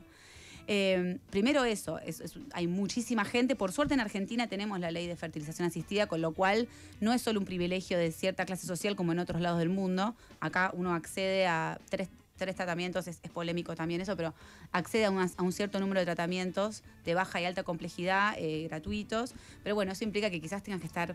Eh, 0.65 1.17
primero 1.29 1.65
eso, 1.65 1.99
es- 1.99 2.21
es- 2.21 2.35
hay 2.53 2.67
muchísima 2.67 3.25
gente, 3.25 3.55
por 3.55 3.73
suerte 3.73 3.93
en 3.95 3.99
Argentina 3.99 4.47
tenemos 4.47 4.79
la 4.79 4.91
ley 4.91 5.07
de 5.07 5.15
fertilización 5.17 5.67
asistida, 5.67 6.07
con 6.07 6.21
lo 6.21 6.31
cual 6.31 6.69
no 7.01 7.11
es 7.11 7.21
solo 7.21 7.39
un 7.41 7.45
privilegio 7.45 7.97
de 7.97 8.11
cierta 8.13 8.45
clase 8.45 8.65
social 8.65 8.95
como 8.95 9.11
en 9.11 9.19
otros 9.19 9.41
lados 9.41 9.59
del 9.59 9.67
mundo, 9.69 10.15
acá 10.39 10.71
uno 10.73 10.93
accede 10.93 11.47
a 11.47 11.79
tres, 11.89 12.07
tres 12.37 12.55
tratamientos, 12.55 13.07
es, 13.09 13.19
polémico 13.33 13.75
también 13.75 13.99
eso, 13.99 14.15
pero 14.15 14.33
accede 14.71 15.03
a 15.05 15.09
un 15.11 15.51
cierto 15.51 15.81
número 15.81 15.99
de 15.99 16.05
tratamientos 16.05 16.81
de 17.03 17.13
baja 17.13 17.41
y 17.41 17.45
alta 17.45 17.63
complejidad 17.63 18.33
eh, 18.37 18.63
gratuitos, 18.69 19.33
pero 19.63 19.75
bueno, 19.75 19.91
eso 19.91 20.05
implica 20.05 20.29
que 20.29 20.39
quizás 20.39 20.63
tengas 20.63 20.79
que 20.79 20.87
estar 20.87 21.13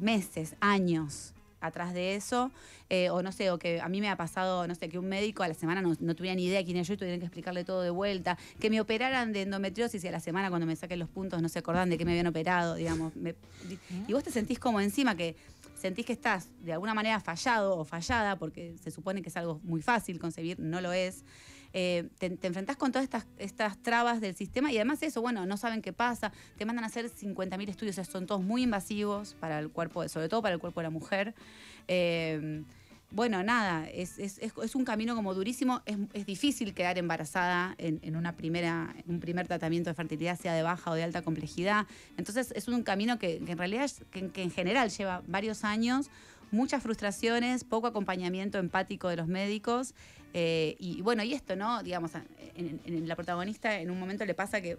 meses, 0.00 0.56
años 0.60 1.34
atrás 1.60 1.94
de 1.94 2.14
eso, 2.16 2.50
eh, 2.90 3.10
o 3.10 3.22
no 3.22 3.32
sé, 3.32 3.50
o 3.50 3.58
que 3.58 3.80
a 3.80 3.88
mí 3.88 4.00
me 4.00 4.08
ha 4.08 4.16
pasado, 4.16 4.66
no 4.68 4.74
sé, 4.74 4.88
que 4.88 4.98
un 4.98 5.08
médico 5.08 5.42
a 5.42 5.48
la 5.48 5.54
semana 5.54 5.80
no, 5.82 5.94
no 5.98 6.14
tuviera 6.14 6.34
ni 6.36 6.44
idea 6.44 6.62
quién 6.64 6.76
era 6.76 6.84
yo 6.84 6.94
y 6.94 6.96
tuvieran 6.96 7.18
que 7.20 7.26
explicarle 7.26 7.64
todo 7.64 7.82
de 7.82 7.90
vuelta, 7.90 8.38
que 8.60 8.70
me 8.70 8.80
operaran 8.80 9.32
de 9.32 9.42
endometriosis 9.42 10.02
y 10.04 10.08
a 10.08 10.12
la 10.12 10.20
semana 10.20 10.48
cuando 10.50 10.66
me 10.66 10.76
saquen 10.76 10.98
los 10.98 11.08
puntos 11.08 11.40
no 11.42 11.48
se 11.48 11.58
acordan 11.58 11.88
de 11.90 11.98
que 11.98 12.04
me 12.04 12.12
habían 12.12 12.26
operado, 12.26 12.74
digamos. 12.74 13.14
me- 13.16 13.34
y 14.06 14.12
vos 14.12 14.22
te 14.22 14.30
sentís 14.30 14.58
como 14.58 14.80
encima 14.80 15.16
que 15.16 15.36
sentís 15.74 16.06
que 16.06 16.12
estás 16.12 16.48
de 16.60 16.72
alguna 16.72 16.94
manera 16.94 17.20
fallado 17.20 17.76
o 17.76 17.84
fallada, 17.84 18.36
porque 18.38 18.74
se 18.82 18.90
supone 18.90 19.22
que 19.22 19.28
es 19.28 19.36
algo 19.36 19.60
muy 19.64 19.82
fácil 19.82 20.18
concebir, 20.18 20.58
no 20.60 20.80
lo 20.80 20.92
es. 20.92 21.24
Eh, 21.78 22.08
te, 22.18 22.30
te 22.30 22.46
enfrentás 22.46 22.76
con 22.78 22.90
todas 22.90 23.04
estas, 23.04 23.26
estas 23.36 23.76
trabas 23.82 24.22
del 24.22 24.34
sistema 24.34 24.72
y 24.72 24.76
además 24.76 25.02
eso, 25.02 25.20
bueno, 25.20 25.44
no 25.44 25.58
saben 25.58 25.82
qué 25.82 25.92
pasa, 25.92 26.32
te 26.56 26.64
mandan 26.64 26.84
a 26.84 26.86
hacer 26.86 27.10
50.000 27.10 27.68
estudios, 27.68 27.96
son 28.08 28.24
todos 28.26 28.40
muy 28.42 28.62
invasivos 28.62 29.34
para 29.34 29.58
el 29.58 29.68
cuerpo, 29.68 30.08
sobre 30.08 30.30
todo 30.30 30.40
para 30.40 30.54
el 30.54 30.58
cuerpo 30.60 30.80
de 30.80 30.84
la 30.84 30.90
mujer. 30.90 31.34
Eh, 31.86 32.62
bueno, 33.10 33.42
nada, 33.42 33.86
es, 33.90 34.18
es- 34.18 34.38
es- 34.38 34.74
un 34.74 34.84
camino 34.86 35.14
como 35.14 35.34
durísimo, 35.34 35.82
es, 35.86 35.96
es 36.14 36.24
difícil 36.26 36.72
quedar 36.74 36.96
embarazada 36.98 37.74
en, 37.78 38.16
una 38.16 38.32
primera, 38.32 38.94
un 39.06 39.20
primer 39.20 39.46
tratamiento 39.46 39.90
de 39.90 39.94
fertilidad, 39.94 40.38
sea 40.40 40.54
de 40.54 40.62
baja 40.62 40.90
o 40.90 40.94
de 40.94 41.04
alta 41.04 41.20
complejidad. 41.22 41.86
Entonces 42.16 42.52
es 42.56 42.68
un 42.68 42.82
camino 42.84 43.18
que, 43.18 43.36
en 43.36 43.58
realidad, 43.58 43.90
que 44.10 44.42
en 44.42 44.50
general 44.50 44.88
lleva 44.90 45.22
varios 45.26 45.62
años, 45.62 46.08
muchas 46.50 46.82
frustraciones, 46.82 47.64
poco 47.64 47.86
acompañamiento 47.86 48.58
empático 48.58 49.08
de 49.08 49.16
los 49.16 49.26
médicos. 49.28 49.94
eh, 50.34 50.76
y 50.78 51.00
bueno, 51.02 51.22
y 51.22 51.32
esto, 51.32 51.56
¿no? 51.56 51.82
Digamos, 51.82 52.10
en, 52.54 52.80
en- 52.84 53.08
la 53.08 53.16
protagonista 53.16 53.80
en 53.80 53.90
un 53.90 53.98
momento 53.98 54.24
le 54.26 54.34
pasa 54.34 54.60
que 54.60 54.76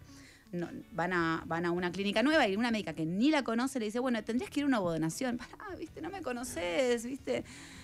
no- 0.51 0.69
van, 0.91 1.13
a, 1.13 1.43
van 1.47 1.65
a 1.65 1.71
una 1.71 1.91
clínica 1.91 2.21
nueva 2.21 2.47
y 2.47 2.55
una 2.55 2.69
médica 2.71 2.93
que 2.93 3.05
ni 3.05 3.31
la 3.31 3.43
conoce 3.43 3.79
le 3.79 3.85
dice, 3.85 3.99
bueno, 3.99 4.23
tendrías 4.23 4.51
que 4.51 4.59
ir 4.59 4.63
a 4.65 4.67
una 4.67 4.79
ovodonación. 4.79 5.37
Pará, 5.59 5.75
viste, 5.77 6.01
no 6.01 6.09
me 6.09 6.21
conoces, 6.21 7.05
viste. 7.05 7.43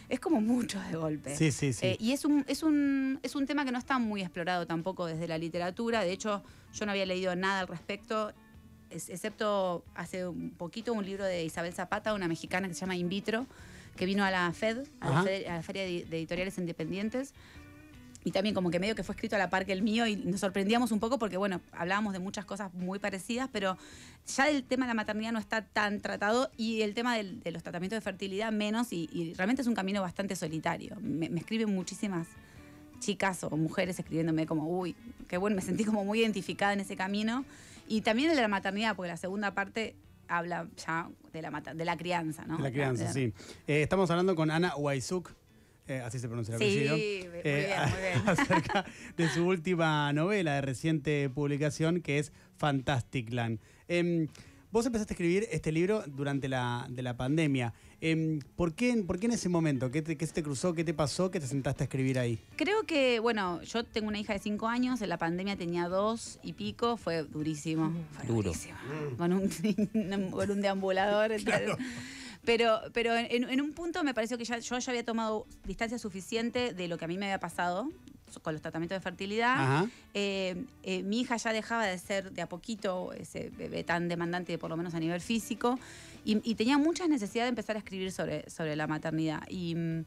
Es 0.09 0.19
como 0.19 0.39
mucho 0.41 0.79
de 0.81 0.95
golpe. 0.97 1.35
Sí, 1.35 1.51
sí, 1.51 1.73
sí. 1.73 1.85
Eh, 1.87 1.97
y 1.99 2.11
es 2.11 2.25
un, 2.25 2.45
es, 2.47 2.61
un, 2.61 3.19
es 3.23 3.33
un 3.35 3.47
tema 3.47 3.65
que 3.65 3.71
no 3.71 3.79
está 3.79 3.97
muy 3.99 4.21
explorado 4.21 4.67
tampoco 4.67 5.05
desde 5.07 5.27
la 5.27 5.37
literatura. 5.39 6.03
De 6.03 6.11
hecho, 6.11 6.43
yo 6.73 6.85
no 6.85 6.91
había 6.91 7.05
leído 7.07 7.35
nada 7.35 7.61
al 7.61 7.67
respecto, 7.67 8.33
es- 8.91 9.09
excepto 9.09 9.83
hace 9.95 10.27
un 10.27 10.51
poquito 10.51 10.93
un 10.93 11.05
libro 11.05 11.23
de 11.23 11.43
Isabel 11.45 11.73
Zapata, 11.73 12.13
una 12.13 12.27
mexicana 12.27 12.67
que 12.67 12.73
se 12.75 12.81
llama 12.81 12.95
In 12.95 13.09
Vitro, 13.09 13.47
que 13.95 14.05
vino 14.05 14.23
a 14.23 14.31
la 14.31 14.51
FED, 14.53 14.85
a 14.99 15.09
la, 15.09 15.57
a 15.57 15.61
Feria 15.61 15.83
de 15.83 16.05
de 16.05 16.17
Editoriales 16.17 16.57
Independientes. 16.57 17.33
Y 18.25 18.31
también 18.31 18.55
como 18.55 18.71
que 18.71 18.79
medio 18.79 18.95
que 18.95 19.03
fue 19.03 19.15
escrito 19.15 19.35
a 19.35 19.39
la 19.39 19.49
par 19.49 19.65
que 19.65 19.73
el 19.73 19.81
mío 19.81 20.07
y 20.07 20.15
nos 20.15 20.39
sorprendíamos 20.39 20.93
un 20.93 21.01
poco 21.01 21.19
porque, 21.19 21.35
bueno, 21.35 21.59
hablábamos 21.73 22.13
de 22.13 22.19
muchas 22.19 22.45
cosas 22.45 22.73
muy 22.73 22.97
parecidas, 22.97 23.49
pero 23.51 23.77
ya 24.25 24.47
el 24.49 24.63
tema 24.63 24.85
de 24.85 24.91
la 24.91 24.93
maternidad 24.93 25.33
no 25.33 25.39
está 25.39 25.65
tan 25.65 25.99
tratado 25.99 26.49
y 26.55 26.83
el 26.83 26.93
tema 26.93 27.17
del- 27.17 27.41
de 27.41 27.51
los 27.51 27.63
tratamientos 27.63 27.97
de 27.97 28.01
fertilidad 28.01 28.53
menos 28.53 28.93
y, 28.93 29.09
y 29.11 29.33
realmente 29.33 29.61
es 29.61 29.67
un 29.67 29.75
camino 29.75 30.01
bastante 30.01 30.37
solitario. 30.37 30.95
Me, 31.01 31.27
me 31.29 31.41
escriben 31.41 31.75
muchísimas 31.75 32.29
chicas 33.01 33.43
o 33.43 33.49
mujeres 33.57 33.99
escribiéndome 33.99 34.45
como, 34.45 34.69
uy, 34.69 34.95
qué 35.27 35.35
bueno, 35.35 35.57
me 35.57 35.61
sentí 35.61 35.83
como 35.83 36.05
muy 36.05 36.21
identificada 36.21 36.71
en 36.71 36.79
ese 36.79 36.95
camino. 36.95 37.43
Y 37.89 37.99
también 38.01 38.29
el 38.29 38.37
de 38.37 38.41
la 38.41 38.47
maternidad, 38.47 38.95
porque 38.95 39.09
la 39.09 39.17
segunda 39.17 39.53
parte 39.53 39.97
habla 40.37 40.67
ya 40.85 41.09
de 41.31 41.41
la, 41.41 41.51
mata- 41.51 41.73
de 41.73 41.85
la 41.85 41.97
crianza, 41.97 42.45
¿no? 42.45 42.57
De 42.57 42.63
la 42.63 42.71
crianza, 42.71 43.05
De- 43.05 43.13
sí. 43.13 43.33
Eh, 43.67 43.81
estamos 43.81 44.09
hablando 44.11 44.35
con 44.35 44.51
Ana 44.51 44.75
Waizuk, 44.75 45.31
eh, 45.87 45.99
así 45.99 46.17
se 46.19 46.27
pronuncia 46.27 46.55
el 46.55 46.59
Sí, 46.61 46.65
apellido. 46.65 46.95
muy 46.95 47.41
eh, 47.43 47.65
bien, 47.67 47.89
muy 47.89 48.01
bien. 48.01 48.21
acerca 48.29 48.85
de 49.17 49.29
su 49.29 49.45
última 49.45 50.11
novela 50.13 50.55
de 50.55 50.61
reciente 50.61 51.29
publicación, 51.29 52.01
que 52.01 52.19
es 52.19 52.31
Fantastic 52.57 53.31
Land. 53.33 53.59
Vos 54.73 54.87
empezaste 54.87 55.13
a 55.13 55.15
escribir 55.15 55.47
este 55.51 55.71
libro 55.71 56.03
durante 56.07 56.49
la, 56.49 56.87
de 56.89 57.03
la 57.03 57.15
pandemia. 57.15 57.75
Em, 58.01 58.39
¿por, 58.55 58.73
qué, 58.73 58.91
¿Por 59.05 59.19
qué 59.19 59.27
en 59.27 59.33
ese 59.33 59.47
momento? 59.47 59.91
¿Qué, 59.91 60.01
te, 60.01 60.17
¿Qué 60.17 60.25
se 60.25 60.33
te 60.33 60.41
cruzó? 60.41 60.73
¿Qué 60.73 60.83
te 60.83 60.95
pasó? 60.95 61.29
¿Qué 61.29 61.39
te 61.39 61.45
sentaste 61.45 61.83
a 61.83 61.85
escribir 61.85 62.17
ahí? 62.17 62.39
Creo 62.55 62.81
que, 62.81 63.19
bueno, 63.19 63.61
yo 63.61 63.83
tengo 63.83 64.07
una 64.07 64.17
hija 64.17 64.33
de 64.33 64.39
cinco 64.39 64.67
años, 64.67 64.99
en 65.03 65.09
la 65.09 65.19
pandemia 65.19 65.55
tenía 65.55 65.87
dos 65.87 66.39
y 66.41 66.53
pico, 66.53 66.97
fue 66.97 67.21
durísimo. 67.21 67.93
Fue 68.13 68.25
Duro. 68.25 68.49
durísimo. 68.49 68.75
Con, 69.15 69.33
un, 69.33 69.47
con 70.31 70.49
un 70.49 70.61
deambulador. 70.61 71.33
Claro. 71.43 71.77
Pero, 72.43 72.79
pero 72.93 73.15
en, 73.15 73.47
en 73.47 73.61
un 73.61 73.73
punto 73.73 74.03
me 74.03 74.15
pareció 74.15 74.39
que 74.39 74.43
ya, 74.43 74.57
yo 74.57 74.79
ya 74.79 74.91
había 74.91 75.05
tomado 75.05 75.45
distancia 75.65 75.99
suficiente 75.99 76.73
de 76.73 76.87
lo 76.87 76.97
que 76.97 77.05
a 77.05 77.07
mí 77.07 77.19
me 77.19 77.27
había 77.27 77.39
pasado 77.39 77.89
con 78.41 78.53
los 78.53 78.61
tratamientos 78.61 78.95
de 78.95 79.01
fertilidad. 79.01 79.85
Eh, 80.13 80.63
eh, 80.83 81.03
mi 81.03 81.21
hija 81.21 81.37
ya 81.37 81.53
dejaba 81.53 81.85
de 81.85 81.97
ser 81.97 82.31
de 82.31 82.41
a 82.41 82.47
poquito 82.49 83.13
ese 83.13 83.51
bebé 83.57 83.83
tan 83.83 84.07
demandante, 84.07 84.57
por 84.57 84.69
lo 84.69 84.77
menos 84.77 84.93
a 84.93 84.99
nivel 84.99 85.21
físico, 85.21 85.79
y, 86.25 86.39
y 86.49 86.55
tenía 86.55 86.77
muchas 86.77 87.09
necesidades 87.09 87.47
de 87.47 87.49
empezar 87.49 87.75
a 87.75 87.79
escribir 87.79 88.11
sobre, 88.11 88.49
sobre 88.49 88.75
la 88.75 88.87
maternidad. 88.87 89.41
Y, 89.49 89.75
mm, 89.75 90.05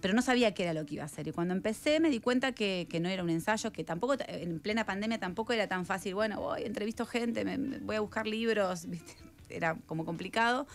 pero 0.00 0.14
no 0.14 0.22
sabía 0.22 0.54
qué 0.54 0.62
era 0.62 0.72
lo 0.72 0.86
que 0.86 0.94
iba 0.94 1.02
a 1.02 1.06
hacer. 1.06 1.28
Y 1.28 1.32
cuando 1.32 1.52
empecé 1.52 2.00
me 2.00 2.08
di 2.08 2.20
cuenta 2.20 2.52
que, 2.52 2.86
que 2.88 3.00
no 3.00 3.08
era 3.10 3.22
un 3.22 3.28
ensayo, 3.30 3.70
que 3.70 3.84
tampoco, 3.84 4.14
en 4.28 4.58
plena 4.60 4.86
pandemia 4.86 5.18
tampoco 5.18 5.52
era 5.52 5.66
tan 5.68 5.84
fácil, 5.84 6.14
bueno, 6.14 6.40
voy, 6.40 6.62
entrevisto 6.62 7.04
gente, 7.04 7.44
me, 7.44 7.58
me 7.58 7.78
voy 7.80 7.96
a 7.96 8.00
buscar 8.00 8.26
libros, 8.26 8.86
¿viste? 8.88 9.12
era 9.50 9.76
como 9.86 10.04
complicado. 10.06 10.66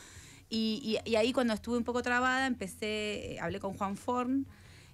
Y, 0.48 1.00
y- 1.04 1.10
y 1.10 1.16
ahí 1.16 1.34
cuando 1.34 1.54
estuve 1.56 1.78
un 1.78 1.84
poco 1.84 2.04
trabada, 2.04 2.46
empecé, 2.46 3.34
eh, 3.34 3.40
hablé 3.40 3.60
con 3.60 3.74
Juan 3.74 3.98
Forn, 3.98 4.46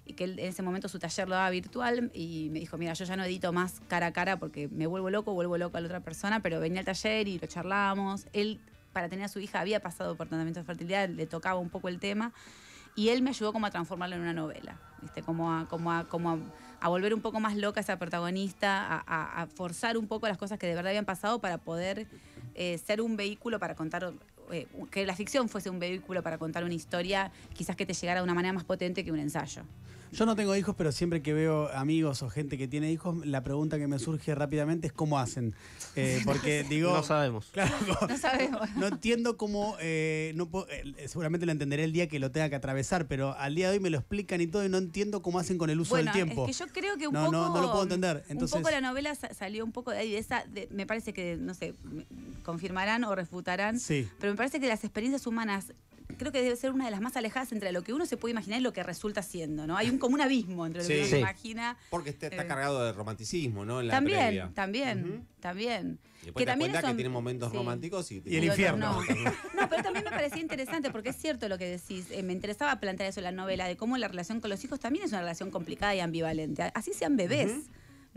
y 0.04 0.14
que 0.14 0.24
él 0.24 0.38
en 0.38 0.46
ese 0.46 0.62
momento 0.62 0.88
su 0.88 0.98
taller 0.98 1.28
lo 1.28 1.34
daba 1.34 1.50
virtual, 1.50 2.10
y 2.14 2.48
me 2.50 2.60
dijo, 2.60 2.78
mira, 2.78 2.92
yo 2.94 3.04
ya 3.04 3.16
no 3.16 3.24
edito 3.24 3.52
más 3.52 3.80
cara 3.88 4.06
a 4.06 4.12
cara 4.12 4.38
porque 4.38 4.68
me 4.68 4.86
vuelvo 4.86 5.10
loco, 5.10 5.32
vuelvo 5.32 5.58
loco 5.58 5.76
a 5.76 5.80
la 5.80 5.86
otra 5.86 6.00
persona, 6.00 6.40
pero 6.40 6.60
venía 6.60 6.80
al 6.80 6.86
taller 6.86 7.28
y 7.28 7.38
lo 7.38 7.46
charlábamos. 7.46 8.26
Él, 8.32 8.60
para 8.92 9.08
tener 9.08 9.24
a 9.24 9.28
su 9.28 9.40
hija, 9.40 9.60
había 9.60 9.80
pasado 9.80 10.16
por 10.16 10.28
tratamiento 10.28 10.60
de 10.60 10.66
fertilidad, 10.66 11.08
le 11.08 11.26
tocaba 11.26 11.58
un 11.58 11.70
poco 11.70 11.88
el 11.88 11.98
tema, 11.98 12.32
y 12.94 13.08
él 13.08 13.22
me 13.22 13.30
ayudó 13.30 13.52
como 13.52 13.66
a 13.66 13.70
transformarlo 13.70 14.16
en 14.16 14.22
una 14.22 14.34
novela, 14.34 14.78
¿viste? 15.00 15.22
Como 15.22 15.52
a, 15.52 15.66
como 15.66 15.92
a, 15.92 16.08
como 16.08 16.38
a, 16.80 16.88
volver 16.88 17.14
un 17.14 17.22
poco 17.22 17.40
más 17.40 17.56
loca 17.56 17.80
esa 17.80 17.98
protagonista, 17.98 19.02
a 19.06 19.46
forzar 19.46 19.96
un 19.96 20.08
poco 20.08 20.28
las 20.28 20.36
cosas 20.36 20.58
que 20.58 20.66
de 20.66 20.74
verdad 20.74 20.90
habían 20.90 21.06
pasado 21.06 21.40
para 21.40 21.58
poder 21.58 22.06
eh, 22.54 22.78
ser 22.78 23.00
un 23.00 23.16
vehículo 23.16 23.58
para 23.58 23.74
contar, 23.74 24.12
eh, 24.50 24.66
que 24.90 25.06
la 25.06 25.14
ficción 25.14 25.48
fuese 25.48 25.70
un 25.70 25.78
vehículo 25.78 26.22
para 26.22 26.38
contar 26.38 26.64
una 26.64 26.74
historia, 26.74 27.30
quizás 27.54 27.76
que 27.76 27.86
te 27.86 27.94
llegara 27.94 28.20
de 28.20 28.24
una 28.24 28.34
manera 28.34 28.52
más 28.52 28.64
potente 28.64 29.04
que 29.04 29.12
un 29.12 29.18
ensayo. 29.18 29.62
Yo 30.12 30.26
no 30.26 30.36
tengo 30.36 30.54
hijos, 30.54 30.74
pero 30.76 30.92
siempre 30.92 31.22
que 31.22 31.32
veo 31.32 31.68
amigos 31.72 32.22
o 32.22 32.28
gente 32.28 32.58
que 32.58 32.68
tiene 32.68 32.92
hijos, 32.92 33.24
la 33.26 33.42
pregunta 33.42 33.78
que 33.78 33.86
me 33.86 33.98
surge 33.98 34.34
rápidamente 34.34 34.86
es 34.86 34.92
cómo 34.92 35.18
hacen. 35.18 35.54
Eh, 35.96 36.20
porque 36.26 36.64
digo... 36.68 36.92
No 36.92 37.02
sabemos. 37.02 37.46
Claro, 37.52 37.74
No 38.08 38.18
sabemos. 38.18 38.60
no 38.76 38.88
entiendo 38.88 39.38
cómo, 39.38 39.74
eh, 39.80 40.32
no 40.36 40.50
puedo- 40.50 40.66
eh, 40.68 41.08
seguramente 41.08 41.46
lo 41.46 41.52
entenderé 41.52 41.84
el 41.84 41.92
día 41.92 42.08
que 42.08 42.18
lo 42.18 42.30
tenga 42.30 42.50
que 42.50 42.56
atravesar, 42.56 43.06
pero 43.08 43.34
al 43.38 43.54
día 43.54 43.70
de 43.70 43.76
hoy 43.78 43.80
me 43.80 43.88
lo 43.88 43.96
explican 43.98 44.40
y 44.42 44.46
todo 44.46 44.64
y 44.64 44.68
no 44.68 44.76
entiendo 44.78 45.22
cómo 45.22 45.38
hacen 45.38 45.56
con 45.56 45.70
el 45.70 45.80
uso 45.80 45.94
Bueno, 45.94 46.12
del 46.12 46.24
tiempo. 46.24 46.46
es 46.46 46.58
que 46.58 46.64
yo 46.66 46.72
creo 46.72 46.98
que 46.98 47.08
un 47.08 47.14
No, 47.14 47.24
poco. 47.26 47.32
no, 47.32 47.54
no 47.54 47.60
lo 47.62 47.70
puedo 47.70 47.82
entender. 47.84 48.22
Entonces- 48.28 48.54
Un 48.54 48.62
poco 48.62 48.70
la 48.70 48.82
novela 48.82 49.14
sa- 49.14 49.32
salió 49.32 49.64
un 49.64 49.72
poco 49.72 49.92
de 49.92 49.98
ahí, 49.98 50.10
de 50.12 50.18
esa. 50.18 50.44
de- 50.44 50.68
me 50.70 50.86
parece 50.86 51.14
que, 51.14 51.38
no 51.40 51.54
sé, 51.54 51.72
confirmarán 52.42 53.04
o 53.04 53.14
refutarán. 53.14 53.78
Sí. 53.80 54.08
Pero 54.20 54.32
me 54.32 54.36
parece 54.36 54.60
que 54.60 54.68
las 54.68 54.84
experiencias 54.84 55.26
humanas. 55.26 55.72
Creo 56.22 56.32
que 56.32 56.42
debe 56.42 56.56
ser 56.56 56.70
una 56.72 56.84
de 56.86 56.90
las 56.92 57.00
más 57.00 57.16
alejadas 57.16 57.52
entre 57.52 57.72
lo 57.72 57.82
que 57.82 57.92
uno 57.92 58.06
se 58.06 58.16
puede 58.16 58.30
imaginar 58.32 58.60
y 58.60 58.62
lo 58.62 58.72
que 58.72 58.82
resulta 58.82 59.22
siendo, 59.22 59.66
¿no? 59.66 59.76
Hay 59.76 59.90
un 59.90 59.98
como 59.98 60.14
un 60.14 60.20
abismo 60.20 60.64
entre 60.66 60.82
lo 60.82 60.88
que 60.88 60.94
uno 60.94 61.04
Sí. 61.04 61.10
se 61.10 61.18
imagina. 61.20 61.76
Porque 61.90 62.10
está 62.10 62.28
Eh. 62.28 62.46
cargado 62.46 62.84
de 62.84 62.92
romanticismo, 62.92 63.64
¿no? 63.64 63.80
En 63.80 63.88
la 63.88 63.94
También, 63.94 64.18
previa. 64.20 64.50
también, 64.54 65.26
también. 65.40 65.98
Y 66.22 66.26
después 66.26 66.44
te 66.44 66.50
das 66.50 66.58
cuenta 66.58 66.80
que 66.80 66.86
son- 66.86 66.96
tiene 66.96 67.08
momentos 67.10 67.50
sí. 67.50 67.56
románticos 67.56 68.12
y, 68.12 68.22
Y 68.24 68.36
el 68.36 68.44
infierno. 68.44 68.92
No. 68.92 69.00
No, 69.62 69.68
pero 69.68 69.82
también 69.82 70.04
me 70.04 70.10
parecía 70.10 70.40
interesante 70.40 70.90
porque 70.90 71.08
es 71.10 71.16
cierto 71.16 71.48
lo 71.48 71.58
que 71.58 71.66
decís. 71.66 72.06
Eh, 72.10 72.22
me 72.22 72.32
interesaba 72.32 72.78
plantear 72.78 73.08
eso 73.08 73.20
en 73.20 73.24
la 73.24 73.32
novela, 73.32 73.66
de 73.66 73.76
cómo 73.76 73.96
la 73.98 74.08
relación 74.08 74.40
con 74.40 74.50
los 74.50 74.62
hijos 74.64 74.78
también 74.80 75.04
es 75.04 75.10
una 75.12 75.20
relación 75.20 75.50
complicada 75.50 75.94
y 75.94 76.00
ambivalente. 76.00 76.70
Así 76.74 76.92
sean 76.92 77.16
bebés. 77.16 77.52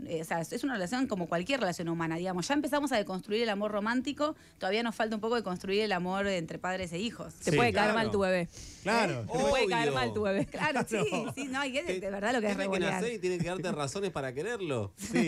Eh, 0.04 0.20
o 0.20 0.24
sea, 0.24 0.40
es 0.42 0.62
una 0.62 0.74
relación 0.74 1.06
como 1.06 1.26
cualquier 1.26 1.58
relación 1.60 1.88
humana, 1.88 2.16
digamos. 2.16 2.46
Ya 2.48 2.54
empezamos 2.54 2.92
a 2.92 2.96
deconstruir 2.98 3.42
el 3.42 3.48
amor 3.48 3.72
romántico, 3.72 4.36
todavía 4.58 4.82
nos 4.82 4.94
falta 4.94 5.14
un 5.14 5.22
poco 5.22 5.36
de 5.36 5.42
construir 5.42 5.80
el 5.80 5.92
amor 5.92 6.26
entre 6.26 6.58
padres 6.58 6.92
e 6.92 6.98
hijos. 6.98 7.32
Te 7.36 7.50
Sí, 7.52 7.56
puede 7.56 7.72
caer 7.72 7.94
mal 7.94 8.10
tu 8.10 8.18
bebé. 8.18 8.48
Claro. 8.82 9.22
Te 9.22 9.38
puede 9.38 9.66
caer 9.68 9.92
mal 9.92 10.12
tu 10.12 10.22
bebé. 10.22 10.44
Claro, 10.46 10.80
sí, 10.86 10.98
sí, 11.34 11.44
no, 11.46 11.62
que, 11.62 11.82
de, 11.82 12.00
de 12.00 12.10
verdad 12.10 12.34
lo 12.34 12.40
que 12.42 12.50
es 12.50 12.56
que 12.56 12.78
nacer 12.78 13.12
y 13.14 13.18
tiene 13.18 13.38
que 13.38 13.44
darte 13.48 13.72
razones 13.72 14.10
para 14.10 14.34
quererlo. 14.34 14.92
Sí. 14.98 15.26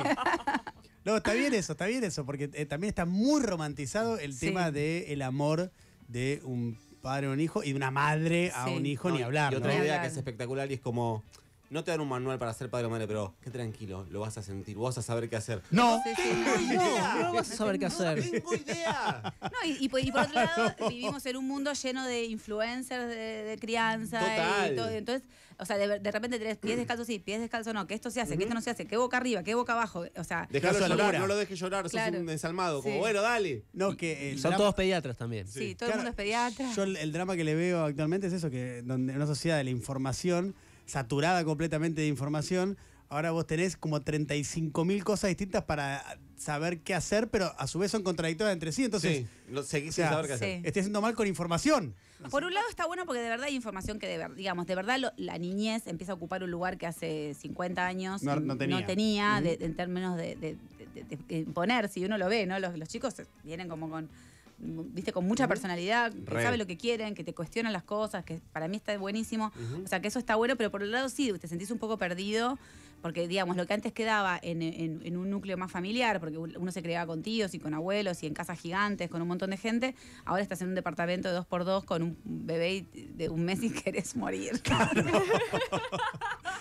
No, 1.05 1.17
está 1.17 1.33
bien 1.33 1.55
eso, 1.55 1.73
está 1.73 1.87
bien 1.87 2.05
eso, 2.05 2.27
porque 2.27 2.51
eh, 2.53 2.67
también 2.67 2.91
está 2.91 3.07
muy 3.07 3.41
romantizado 3.43 4.19
el 4.19 4.35
Sí. 4.35 4.47
tema 4.49 4.71
del 4.71 5.23
amor 5.23 5.73
de 6.09 6.43
un 6.45 6.79
padre 7.01 7.29
a 7.29 7.31
un 7.31 7.41
hijo 7.41 7.63
y 7.65 7.71
de 7.71 7.77
una 7.77 7.91
madre 7.91 8.51
a 8.55 8.67
Sí. 8.67 8.75
un 8.75 8.85
hijo, 8.85 9.09
No, 9.09 9.17
ni 9.17 9.23
hablar. 9.23 9.53
Y 9.55 9.57
otra 9.57 9.75
idea 9.75 10.03
que 10.03 10.09
es 10.09 10.17
espectacular 10.19 10.71
y 10.71 10.75
es 10.75 10.81
como. 10.81 11.25
No 11.71 11.85
te 11.85 11.91
dan 11.91 12.01
un 12.01 12.09
manual 12.09 12.39
para 12.39 12.55
ser 12.55 12.71
padre 12.71 12.87
o 12.87 12.91
madre, 12.91 13.07
pero 13.07 13.35
qué 13.43 13.51
tranquilo, 13.51 14.07
lo 14.11 14.21
vas 14.21 14.39
a 14.39 14.43
sentir, 14.43 14.75
vos 14.77 14.95
vas 14.95 14.99
a 15.05 15.07
saber 15.07 15.29
qué 15.29 15.37
hacer. 15.37 15.63
No, 15.71 16.01
Sí, 16.03 16.11
sí, 16.17 16.31
no. 16.33 16.61
idea! 16.73 17.19
No 17.25 17.33
vas 17.35 17.51
a 17.51 17.57
saber 17.57 17.79
qué 17.79 17.87
No 17.89 17.95
hacer. 17.95 18.31
tengo 18.31 18.55
idea. 18.55 19.35
No, 19.43 19.69
y, 19.71 19.85
y 19.85 19.89
por, 19.89 20.01
y 20.01 20.11
por 20.11 20.23
otro 20.23 20.35
lado, 20.35 20.75
vivimos 20.89 21.25
en 21.27 21.37
un 21.37 21.47
mundo 21.47 21.73
lleno 21.75 22.07
de 22.07 22.25
influencers 22.25 23.09
de, 23.09 23.15
de 23.45 23.59
crianza. 23.59 24.19
Total. 24.21 24.73
Y 24.73 24.77
todo, 24.77 24.89
entonces, 24.89 25.29
o 25.59 25.65
sea, 25.67 25.77
de, 25.77 25.99
de 25.99 26.11
repente 26.13 26.39
tenés 26.39 26.57
pies 26.57 26.77
descalzos 26.79 27.07
sí, 27.07 27.19
pies 27.19 27.41
descalzos 27.41 27.75
no, 27.75 27.87
que 27.87 27.93
esto 27.95 28.11
se 28.11 28.21
hace, 28.21 28.37
que 28.39 28.45
esto 28.45 28.55
no 28.55 28.63
se 28.63 28.71
hace, 28.71 28.87
que 28.87 28.97
boca 28.97 29.17
arriba, 29.19 29.43
que 29.43 29.55
boca 29.55 29.73
abajo. 29.75 30.05
O 30.17 30.25
sea, 30.25 30.49
Déjalo 30.51 30.73
Caso 30.79 30.85
de 30.85 30.91
llorar, 30.97 31.19
no 31.21 31.27
lo 31.27 31.37
dejes 31.37 31.59
llorar, 31.59 31.89
Claro. 31.91 32.13
sos 32.13 32.21
un 32.21 32.27
desalmado. 32.27 32.81
Como, 32.83 32.95
Sí. 32.95 32.99
bueno, 33.01 33.21
dale. 33.21 33.65
no, 33.75 33.95
que 33.97 34.31
el 34.31 34.37
Son 34.39 34.51
drama- 34.53 34.57
todos 34.57 34.75
pediatras 34.75 35.17
también. 35.19 35.47
sí, 35.49 35.75
todo 35.75 35.89
Claro, 35.89 35.93
el 35.93 36.07
mundo 36.07 36.11
es 36.11 36.17
pediatra. 36.17 36.73
Yo 36.75 36.83
el, 36.85 36.97
el 36.97 37.13
drama 37.13 37.37
que 37.37 37.45
le 37.45 37.55
veo 37.55 37.85
actualmente 37.85 38.29
es 38.29 38.33
eso, 38.33 38.49
que 38.51 38.81
donde 38.83 39.13
en 39.13 39.17
una 39.19 39.27
sociedad 39.27 39.59
de 39.59 39.65
la 39.65 39.71
información, 39.71 40.55
saturada 40.93 41.45
completamente 41.45 42.01
de 42.01 42.09
información, 42.09 42.77
ahora 43.09 43.31
vos 43.31 43.47
tenés 43.47 43.77
como 43.77 44.01
35 44.03 44.85
mil 44.85 45.05
cosas 45.05 45.29
distintas 45.29 45.63
para 45.65 46.03
saber 46.37 46.81
qué 46.81 46.95
hacer, 46.95 47.29
pero 47.29 47.53
a 47.59 47.67
su 47.67 47.79
vez 47.79 47.91
son 47.91 48.03
contradictorias 48.03 48.53
entre 48.53 48.73
sí, 48.73 48.85
entonces 48.85 49.19
sí, 49.19 49.27
lo, 49.53 49.63
seguís 49.63 49.91
o 49.91 49.93
sea, 49.93 50.07
sin 50.09 50.13
saber 50.15 50.27
qué 50.31 50.39
sí. 50.39 50.45
hacer. 50.45 50.67
estoy 50.67 50.81
haciendo 50.81 51.01
mal 51.01 51.15
con 51.15 51.27
información. 51.27 51.95
Por 52.31 52.43
un 52.45 52.53
lado 52.55 52.67
está 52.69 52.87
bueno 52.87 53.05
porque 53.07 53.21
de 53.21 53.29
verdad 53.29 53.47
hay 53.47 53.55
información 53.55 53.99
que 54.01 54.07
de 54.09 54.19
ver- 54.19 54.35
digamos, 54.35 54.67
de 54.67 54.75
verdad 54.75 54.99
lo- 54.99 55.13
la 55.17 55.39
niñez 55.39 55.87
empieza 55.87 56.13
a 56.13 56.15
ocupar 56.17 56.43
un 56.43 56.51
lugar 56.51 56.77
que 56.79 56.87
hace 56.87 57.35
50 57.39 57.87
años 57.87 58.23
No- 58.25 58.37
no 58.41 58.57
tenía. 58.57 58.85
tenía, 58.87 59.41
de- 59.41 59.59
en 59.61 59.75
términos 59.77 60.17
de, 60.17 60.35
de- 60.37 60.57
de- 60.95 61.05
de- 61.05 61.17
de 61.29 61.39
imponer, 61.39 61.89
si 61.89 62.05
uno 62.05 62.19
lo 62.19 62.29
ve, 62.29 62.47
¿no? 62.47 62.59
Los, 62.59 62.77
los 62.79 62.89
chicos 62.89 63.15
vienen 63.45 63.69
como 63.69 63.89
con 63.91 64.09
viste 64.59 65.13
con 65.13 65.27
mucha 65.27 65.47
personalidad, 65.47 66.13
que 66.13 66.31
Re. 66.31 66.43
sabe 66.43 66.57
lo 66.57 66.67
que 66.67 66.77
quieren, 66.77 67.15
que 67.15 67.25
te 67.25 67.35
cuestionan 67.35 67.73
las 67.73 67.85
cosas, 67.85 68.25
que 68.25 68.41
para 68.53 68.69
mí 68.69 68.77
está 68.77 68.97
buenísimo. 68.99 69.53
O 69.85 69.89
sea, 69.89 70.01
que 70.01 70.09
eso 70.09 70.19
está 70.19 70.37
bueno, 70.37 70.57
pero 70.57 70.71
por 70.71 70.83
el 70.83 70.91
lado 70.91 71.09
sí, 71.09 71.33
te 71.39 71.49
sentís 71.49 71.71
un 71.71 71.79
poco 71.79 71.99
perdido, 71.99 72.59
porque 73.03 73.29
digamos, 73.29 73.57
lo 73.57 73.67
que 73.67 73.75
antes 73.75 73.93
quedaba 73.93 74.39
en, 74.43 74.63
en- 74.63 75.01
en 75.05 75.17
un 75.17 75.31
núcleo 75.31 75.57
más 75.57 75.71
familiar, 75.71 76.19
porque 76.21 76.37
uno 76.39 76.73
se 76.73 76.83
creaba 76.83 77.07
con 77.07 77.23
tíos 77.23 77.55
y 77.55 77.59
con 77.59 77.75
abuelos 77.75 78.23
y 78.23 78.27
en 78.27 78.35
casas 78.35 78.59
gigantes, 78.61 79.09
con 79.09 79.23
un 79.23 79.29
montón 79.29 79.51
de 79.51 79.57
gente, 79.57 79.95
ahora 80.25 80.43
estás 80.43 80.61
en 80.63 80.69
un 80.69 80.75
departamento 80.75 81.29
de 81.29 81.35
dos 81.35 81.47
por 81.47 81.65
dos 81.65 81.85
con 81.85 82.03
un 82.03 82.19
bebé 82.25 82.87
y- 82.93 83.09
de 83.15 83.29
un 83.29 83.45
mes 83.45 83.63
y 83.63 83.71
querés 83.83 84.17
morir. 84.17 84.61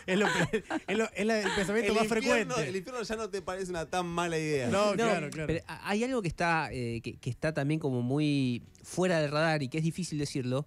Es, 0.06 0.17
lo, 0.17 0.25
que- 0.27 0.63
es, 0.88 0.98
lo- 0.98 1.10
es 1.13 1.25
la- 1.25 1.39
el 1.41 1.51
pensamiento 1.53 1.91
El 1.91 1.96
más 1.96 2.03
infierno, 2.06 2.32
frecuente. 2.53 2.70
el 2.70 2.75
infierno 2.77 3.03
ya 3.03 3.15
no 3.17 3.29
te 3.29 3.41
parece 3.41 3.70
una 3.72 3.86
tan 3.88 4.06
mala 4.06 4.38
idea. 4.38 4.70
No, 4.70 4.91
No, 4.91 4.96
claro, 4.96 5.29
claro. 5.29 5.48
Pero 5.48 5.65
hay 5.67 6.03
algo 6.06 6.22
que 6.22 6.29
está, 6.29 6.70
eh, 6.72 7.01
que, 7.03 7.17
que 7.17 7.29
está 7.29 7.53
también 7.53 7.79
como 7.82 8.01
muy 8.01 8.62
fuera 8.84 9.20
del 9.20 9.32
radar 9.32 9.63
y 9.63 9.67
que 9.67 9.79
es 9.79 9.84
difícil 9.84 10.17
decirlo, 10.17 10.65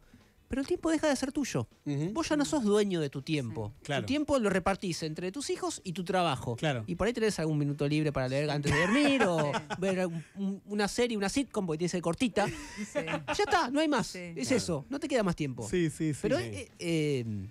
pero 0.50 0.62
el 0.62 0.66
tiempo 0.66 0.90
deja 0.90 1.06
de 1.08 1.14
ser 1.14 1.30
tuyo. 1.30 1.68
Vos 2.12 2.28
ya 2.28 2.34
no 2.36 2.44
sos 2.44 2.64
dueño 2.64 3.00
de 3.00 3.08
tu 3.08 3.22
tiempo. 3.22 3.72
Claro. 3.84 4.02
Tu 4.02 4.06
tiempo 4.06 4.36
lo 4.40 4.50
repartís 4.50 5.04
entre 5.04 5.30
tus 5.30 5.48
hijos 5.48 5.80
y 5.84 5.92
tu 5.92 6.02
trabajo. 6.02 6.56
Claro. 6.56 6.82
Y 6.88 6.96
por 6.96 7.06
ahí 7.06 7.12
tenés 7.12 7.38
algún 7.38 7.56
minuto 7.56 7.86
libre 7.86 8.10
para 8.10 8.26
leer 8.26 8.50
antes 8.50 8.72
de 8.74 8.80
dormir 8.80 9.22
o 9.22 9.52
ver 9.78 10.06
un- 10.08 10.24
un- 10.34 10.60
una 10.66 10.88
serie, 10.88 11.16
una 11.16 11.28
sitcom, 11.28 11.66
porque 11.66 11.78
tiene 11.78 11.88
que 11.88 11.92
ser 11.92 12.02
cortita. 12.02 12.46
Ya 12.94 13.44
está, 13.44 13.70
no 13.70 13.78
hay 13.78 13.86
más. 13.86 14.08
Sí. 14.08 14.18
es 14.18 14.48
Claro. 14.48 14.56
eso, 14.56 14.84
no 14.90 14.98
te 14.98 15.06
queda 15.06 15.22
más 15.22 15.36
tiempo. 15.36 15.68
Sí, 15.68 15.88
sí, 15.88 16.12
sí. 16.14 16.18
Pero, 16.20 16.36
sí. 16.38 16.44
eh, 16.46 16.68
eh, 16.80 17.46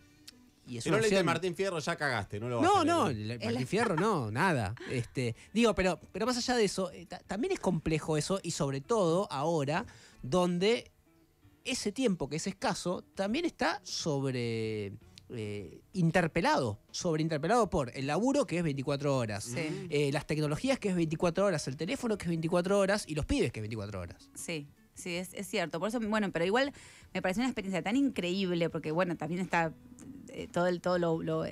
y 0.67 0.77
es 0.77 0.83
Si 0.83 0.91
no 0.91 0.99
leíste 0.99 1.23
Martín 1.23 1.55
Fierro, 1.55 1.79
ya 1.79 1.95
cagaste, 1.95 2.39
no 2.39 2.49
lo 2.49 2.57
vas 2.57 2.65
no, 2.65 2.79
a 2.81 2.85
no, 2.85 3.07
el, 3.07 3.39
Martín 3.39 3.65
Fierro 3.67 3.95
no, 3.95 4.29
nada. 4.29 4.75
Este, 4.91 5.35
digo, 5.53 5.73
pero, 5.73 5.99
pero 6.11 6.25
más 6.25 6.35
allá 6.37 6.55
de 6.57 6.65
eso, 6.65 6.91
eh, 6.91 7.05
ta- 7.07 7.19
también 7.25 7.53
es 7.53 7.59
complejo 7.61 8.17
eso, 8.17 8.39
y 8.43 8.51
sobre 8.51 8.81
todo 8.81 9.27
ahora, 9.31 9.85
donde 10.21 10.91
ese 11.65 11.91
tiempo 11.91 12.27
que 12.29 12.37
es 12.37 12.47
escaso 12.47 13.03
también 13.15 13.45
está 13.45 13.79
sobre. 13.83 14.93
eh, 15.31 15.81
interpelado, 15.93 16.79
sobre 16.89 17.21
interpelado 17.21 17.69
por 17.69 17.95
el 17.95 18.07
laburo 18.07 18.47
que 18.47 18.57
es 18.57 18.63
24 18.63 19.15
horas, 19.15 19.43
Sí. 19.43 19.87
eh, 19.91 20.09
las 20.11 20.25
tecnologías 20.25 20.79
que 20.79 20.89
es 20.89 20.95
24 20.95 21.45
horas, 21.45 21.67
el 21.67 21.77
teléfono 21.77 22.17
que 22.17 22.23
es 22.23 22.29
24 22.29 22.79
horas 22.79 23.03
y 23.07 23.13
los 23.13 23.27
pibes 23.27 23.51
que 23.51 23.59
es 23.59 23.61
24 23.61 23.99
horas. 24.01 24.27
Sí, 24.33 24.67
sí, 24.95 25.13
es, 25.17 25.35
es 25.35 25.45
cierto. 25.47 25.79
Por 25.79 25.89
eso, 25.89 25.99
bueno, 25.99 26.31
pero 26.31 26.45
igual 26.45 26.73
me 27.13 27.21
pareció 27.21 27.41
una 27.41 27.49
experiencia 27.49 27.83
tan 27.83 27.95
increíble, 27.95 28.71
porque 28.71 28.89
bueno, 28.91 29.17
también 29.17 29.41
está 29.41 29.71
eh, 30.29 30.47
todo 30.51 30.65
el, 30.65 30.81
todo 30.81 30.97
lo, 30.97 31.21
lo, 31.21 31.45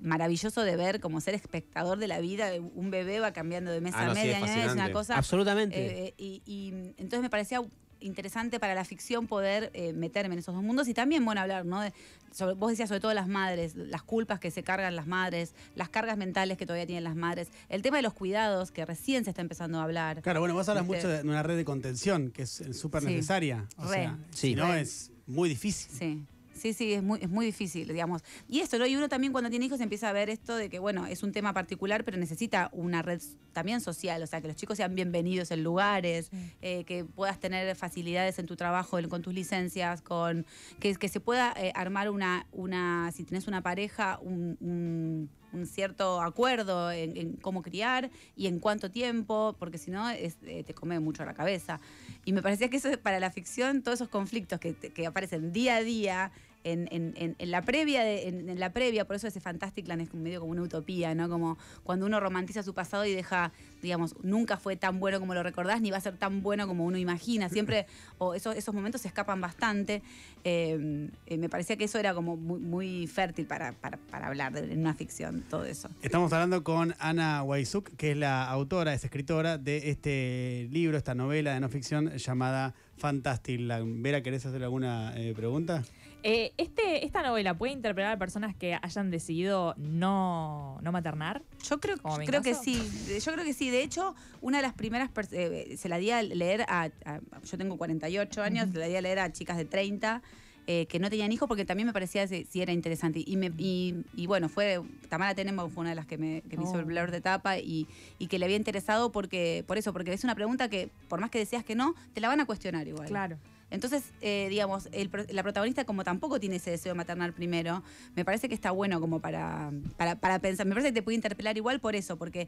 maravilloso 0.00 0.62
de 0.62 0.76
ver 0.76 1.00
como 1.00 1.20
ser 1.20 1.34
espectador 1.34 1.98
de 1.98 2.06
la 2.06 2.20
vida, 2.20 2.50
un 2.60 2.90
bebé 2.92 3.18
va 3.18 3.32
cambiando 3.32 3.72
de 3.72 3.80
mes 3.80 3.94
Ah, 3.96 4.02
a 4.02 4.06
no, 4.06 4.14
mes, 4.14 4.22
sí, 4.22 4.60
es 4.60 4.72
una 4.72 4.92
cosa. 4.92 5.16
Absolutamente. 5.16 6.06
eh, 6.08 6.14
y, 6.16 6.42
y 6.46 6.68
entonces 6.96 7.22
me 7.22 7.30
parecía 7.30 7.60
interesante 8.06 8.58
para 8.60 8.74
la 8.74 8.84
ficción 8.84 9.26
poder 9.26 9.70
eh, 9.74 9.92
meterme 9.92 10.34
en 10.34 10.38
esos 10.38 10.54
dos 10.54 10.62
mundos 10.64 10.88
y 10.88 10.94
también, 10.94 11.24
bueno, 11.24 11.40
hablar, 11.40 11.64
¿no? 11.66 11.80
De- 11.80 11.92
sobre, 12.32 12.54
vos 12.54 12.70
decías 12.70 12.88
sobre 12.88 13.00
todo 13.00 13.14
las 13.14 13.28
madres, 13.28 13.74
las 13.76 14.02
culpas 14.02 14.38
que 14.40 14.50
se 14.50 14.62
cargan 14.62 14.94
las 14.94 15.06
madres, 15.06 15.54
las 15.74 15.88
cargas 15.88 16.16
mentales 16.18 16.58
que 16.58 16.66
todavía 16.66 16.86
tienen 16.86 17.04
las 17.04 17.16
madres, 17.16 17.48
el 17.68 17.82
tema 17.82 17.96
de 17.96 18.02
los 18.02 18.12
cuidados 18.12 18.70
que 18.70 18.84
recién 18.84 19.24
se 19.24 19.30
está 19.30 19.42
empezando 19.42 19.78
a 19.80 19.84
hablar. 19.84 20.22
Claro, 20.22 20.40
bueno, 20.40 20.54
vos 20.54 20.68
hablas 20.68 20.86
Viste. 20.86 21.06
mucho 21.06 21.08
de 21.22 21.28
una 21.28 21.42
red 21.42 21.56
de 21.56 21.64
contención 21.64 22.30
que 22.30 22.42
es 22.42 22.60
eh, 22.60 22.74
súper 22.74 23.02
Sí. 23.02 23.08
necesaria. 23.08 23.66
O 23.78 23.84
Re. 23.84 23.90
sea, 23.94 24.18
Sí. 24.30 24.48
si 24.48 24.54
no 24.54 24.72
es 24.74 25.10
muy 25.26 25.48
difícil. 25.48 25.90
Sí. 25.98 26.24
Sí, 26.56 26.72
sí, 26.72 26.94
es 26.94 27.02
muy, 27.02 27.18
es 27.20 27.28
muy 27.28 27.46
difícil, 27.46 27.86
digamos. 27.88 28.22
Y 28.48 28.60
esto, 28.60 28.78
¿no? 28.78 28.86
Y 28.86 28.96
uno 28.96 29.08
también 29.08 29.32
cuando 29.32 29.50
tiene 29.50 29.66
hijos 29.66 29.80
empieza 29.80 30.08
a 30.08 30.12
ver 30.12 30.30
esto 30.30 30.56
de 30.56 30.68
que, 30.70 30.78
bueno, 30.78 31.06
es 31.06 31.22
un 31.22 31.32
tema 31.32 31.52
particular, 31.52 32.02
pero 32.04 32.16
necesita 32.16 32.70
una 32.72 33.02
red 33.02 33.20
también 33.52 33.80
social, 33.80 34.22
o 34.22 34.26
sea, 34.26 34.40
que 34.40 34.48
los 34.48 34.56
chicos 34.56 34.76
sean 34.76 34.94
bienvenidos 34.94 35.50
en 35.50 35.62
lugares, 35.62 36.30
eh, 36.62 36.84
que 36.84 37.04
puedas 37.04 37.38
tener 37.40 37.74
facilidades 37.76 38.38
en 38.38 38.46
tu 38.46 38.56
trabajo, 38.56 38.98
con 39.08 39.22
tus 39.22 39.34
licencias, 39.34 40.02
con 40.02 40.46
que, 40.80 40.94
que 40.96 41.08
se 41.08 41.20
pueda 41.20 41.52
eh, 41.56 41.72
armar 41.74 42.10
una, 42.10 42.46
una, 42.52 43.10
si 43.12 43.24
tenés 43.24 43.46
una 43.48 43.62
pareja, 43.62 44.18
un, 44.22 44.56
un- 44.60 45.30
un 45.56 45.66
cierto 45.66 46.20
acuerdo 46.20 46.90
en, 46.90 47.32
cómo 47.42 47.62
criar 47.62 48.10
y 48.36 48.46
en 48.46 48.58
cuánto 48.58 48.90
tiempo, 48.90 49.56
porque 49.58 49.78
si 49.78 49.90
no 49.90 50.08
eh, 50.10 50.32
te 50.66 50.74
come 50.74 51.00
mucho 51.00 51.24
la 51.24 51.34
cabeza. 51.34 51.80
Y 52.24 52.32
me 52.32 52.42
parecía 52.42 52.68
que 52.68 52.76
eso 52.76 52.90
para 53.00 53.20
la 53.20 53.30
ficción, 53.30 53.82
todos 53.82 53.98
esos 53.98 54.08
conflictos 54.08 54.60
que 54.60 55.06
aparecen 55.06 55.52
día 55.52 55.76
a 55.76 55.82
día 55.82 56.32
en, 56.72 57.14
en- 57.16 57.50
la 57.50 57.62
previa, 57.62 58.02
de- 58.02 58.28
en, 58.28 58.58
la 58.58 58.72
previa, 58.72 59.04
por 59.04 59.16
eso 59.16 59.26
ese 59.26 59.40
Fantasticland 59.40 60.02
es 60.02 60.14
medio 60.14 60.40
como 60.40 60.52
una 60.52 60.62
utopía, 60.62 61.14
¿no? 61.14 61.28
Como 61.28 61.58
cuando 61.84 62.06
uno 62.06 62.18
romantiza 62.20 62.62
su 62.62 62.74
pasado 62.74 63.04
y 63.06 63.14
deja, 63.14 63.52
digamos, 63.82 64.14
nunca 64.22 64.56
fue 64.56 64.76
tan 64.76 64.98
bueno 64.98 65.20
como 65.20 65.34
lo 65.34 65.42
recordás, 65.42 65.80
ni 65.80 65.90
va 65.90 65.98
a 65.98 66.00
ser 66.00 66.16
tan 66.16 66.42
bueno 66.42 66.66
como 66.66 66.84
uno 66.84 66.98
imagina. 66.98 67.48
Siempre, 67.48 67.86
o 68.18 68.34
esos, 68.34 68.56
esos 68.56 68.74
momentos 68.74 69.02
se 69.02 69.08
escapan 69.08 69.40
bastante. 69.40 70.02
Eh, 70.44 71.08
eh, 71.26 71.38
me 71.38 71.48
parecía 71.48 71.76
que 71.76 71.84
eso 71.84 71.98
era 71.98 72.14
como 72.14 72.36
muy, 72.36 72.60
muy 72.60 73.06
fértil 73.06 73.46
para, 73.46 73.72
para, 73.72 73.98
hablar 74.26 74.52
de, 74.52 74.76
una 74.76 74.94
ficción, 74.94 75.42
todo 75.48 75.64
eso. 75.64 75.88
Estamos 76.02 76.32
hablando 76.32 76.62
con 76.64 76.94
Ana 76.98 77.42
Waisuk, 77.42 77.90
que 77.96 78.12
es 78.12 78.16
la 78.16 78.48
autora, 78.48 78.94
es 78.94 79.04
escritora 79.04 79.58
de 79.58 79.90
este 79.90 80.68
libro, 80.70 80.96
esta 80.96 81.14
novela 81.14 81.54
de 81.54 81.60
no 81.60 81.68
ficción 81.68 82.10
llamada 82.16 82.74
Fantastic. 82.98 83.60
Vera, 83.84 84.22
¿querés 84.22 84.46
hacer 84.46 84.62
alguna 84.62 85.12
eh, 85.16 85.34
pregunta? 85.34 85.82
Eh, 86.28 86.52
este, 86.56 87.04
¿Esta 87.06 87.22
novela 87.22 87.56
puede 87.56 87.72
interpretar 87.72 88.10
a 88.10 88.18
personas 88.18 88.56
que 88.56 88.76
hayan 88.82 89.12
decidido 89.12 89.74
no, 89.76 90.76
no 90.82 90.90
maternar? 90.90 91.42
Yo 91.62 91.78
creo, 91.78 91.98
creo 92.26 92.42
que 92.42 92.54
sí, 92.54 92.82
yo 93.24 93.32
creo 93.32 93.44
que 93.44 93.52
sí. 93.52 93.70
De 93.70 93.84
hecho, 93.84 94.12
una 94.40 94.58
de 94.58 94.62
las 94.64 94.72
primeras, 94.74 95.08
eh, 95.30 95.76
se 95.78 95.88
la 95.88 95.98
di 95.98 96.10
a 96.10 96.24
leer 96.24 96.62
a, 96.62 96.90
a- 97.04 97.20
yo 97.44 97.56
tengo 97.56 97.76
48 97.76 98.42
años, 98.42 98.68
se 98.72 98.78
la 98.80 98.86
di 98.88 98.96
a 98.96 99.00
leer 99.02 99.20
a 99.20 99.32
chicas 99.32 99.56
de 99.56 99.66
30 99.66 100.20
eh, 100.66 100.86
que 100.86 100.98
no 100.98 101.08
tenían 101.10 101.30
hijos 101.30 101.46
porque 101.46 101.64
también 101.64 101.86
me 101.86 101.92
parecía 101.92 102.26
si, 102.26 102.44
si 102.44 102.60
era 102.60 102.72
interesante. 102.72 103.22
Y, 103.24 103.36
me, 103.36 103.52
y, 103.56 103.94
y 104.16 104.26
bueno, 104.26 104.48
fue, 104.48 104.82
Tamara 105.08 105.32
Tenenbaum 105.32 105.70
fue 105.70 105.82
una 105.82 105.90
de 105.90 105.94
las 105.96 106.06
que 106.06 106.18
me, 106.18 106.42
que 106.50 106.56
me 106.56 106.64
hizo 106.64 106.72
Oh. 106.72 106.78
el 106.80 106.86
blur 106.86 107.12
de 107.12 107.20
tapa 107.20 107.58
y, 107.58 107.86
y 108.18 108.26
que 108.26 108.40
le 108.40 108.46
había 108.46 108.56
interesado 108.56 109.12
porque, 109.12 109.62
por 109.68 109.78
eso, 109.78 109.92
porque 109.92 110.12
es 110.12 110.24
una 110.24 110.34
pregunta 110.34 110.68
que 110.68 110.90
por 111.08 111.20
más 111.20 111.30
que 111.30 111.38
deseas 111.38 111.62
que 111.64 111.76
no, 111.76 111.94
te 112.14 112.20
la 112.20 112.26
van 112.26 112.40
a 112.40 112.46
cuestionar 112.46 112.88
igual. 112.88 113.06
Claro. 113.06 113.38
Entonces, 113.70 114.04
eh, 114.20 114.46
digamos, 114.48 114.88
el 114.92 115.10
la 115.30 115.42
protagonista 115.42 115.84
como 115.84 116.04
tampoco 116.04 116.38
tiene 116.38 116.56
ese 116.56 116.70
deseo 116.70 116.92
de 116.92 116.96
maternar 116.96 117.32
primero, 117.32 117.82
me 118.14 118.24
parece 118.24 118.48
que 118.48 118.54
está 118.54 118.70
bueno 118.70 119.00
como 119.00 119.20
para, 119.20 119.72
para, 119.96 120.14
para 120.16 120.38
pensar. 120.38 120.66
Me 120.66 120.72
parece 120.74 120.90
que 120.90 120.94
te 121.00 121.02
puede 121.02 121.16
interpelar 121.16 121.56
igual 121.56 121.80
por 121.80 121.96
eso, 121.96 122.16
porque 122.16 122.46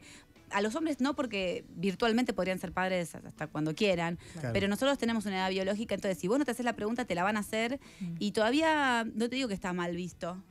a 0.49 0.61
los 0.61 0.75
hombres 0.75 1.01
no, 1.01 1.15
porque 1.15 1.65
virtualmente 1.75 2.31
podrían 2.33 2.57
ser 2.59 2.71
padres 2.71 3.15
hasta 3.15 3.47
cuando 3.47 3.75
quieran, 3.75 4.17
Claro. 4.33 4.51
pero 4.53 4.67
nosotros 4.67 4.97
tenemos 4.97 5.25
una 5.25 5.37
edad 5.37 5.49
biológica, 5.49 5.93
entonces 5.95 6.17
si 6.17 6.27
vos 6.27 6.39
no 6.39 6.45
te 6.45 6.51
haces 6.51 6.65
la 6.65 6.73
pregunta, 6.73 7.05
te 7.05 7.15
la 7.15 7.23
van 7.23 7.35
a 7.37 7.41
hacer 7.41 7.79
y 8.19 8.31
todavía, 8.31 9.05
no 9.13 9.27
te 9.29 9.35
digo 9.35 9.47
que 9.47 9.53
está 9.53 9.73
mal 9.73 9.95
visto, 9.95 10.41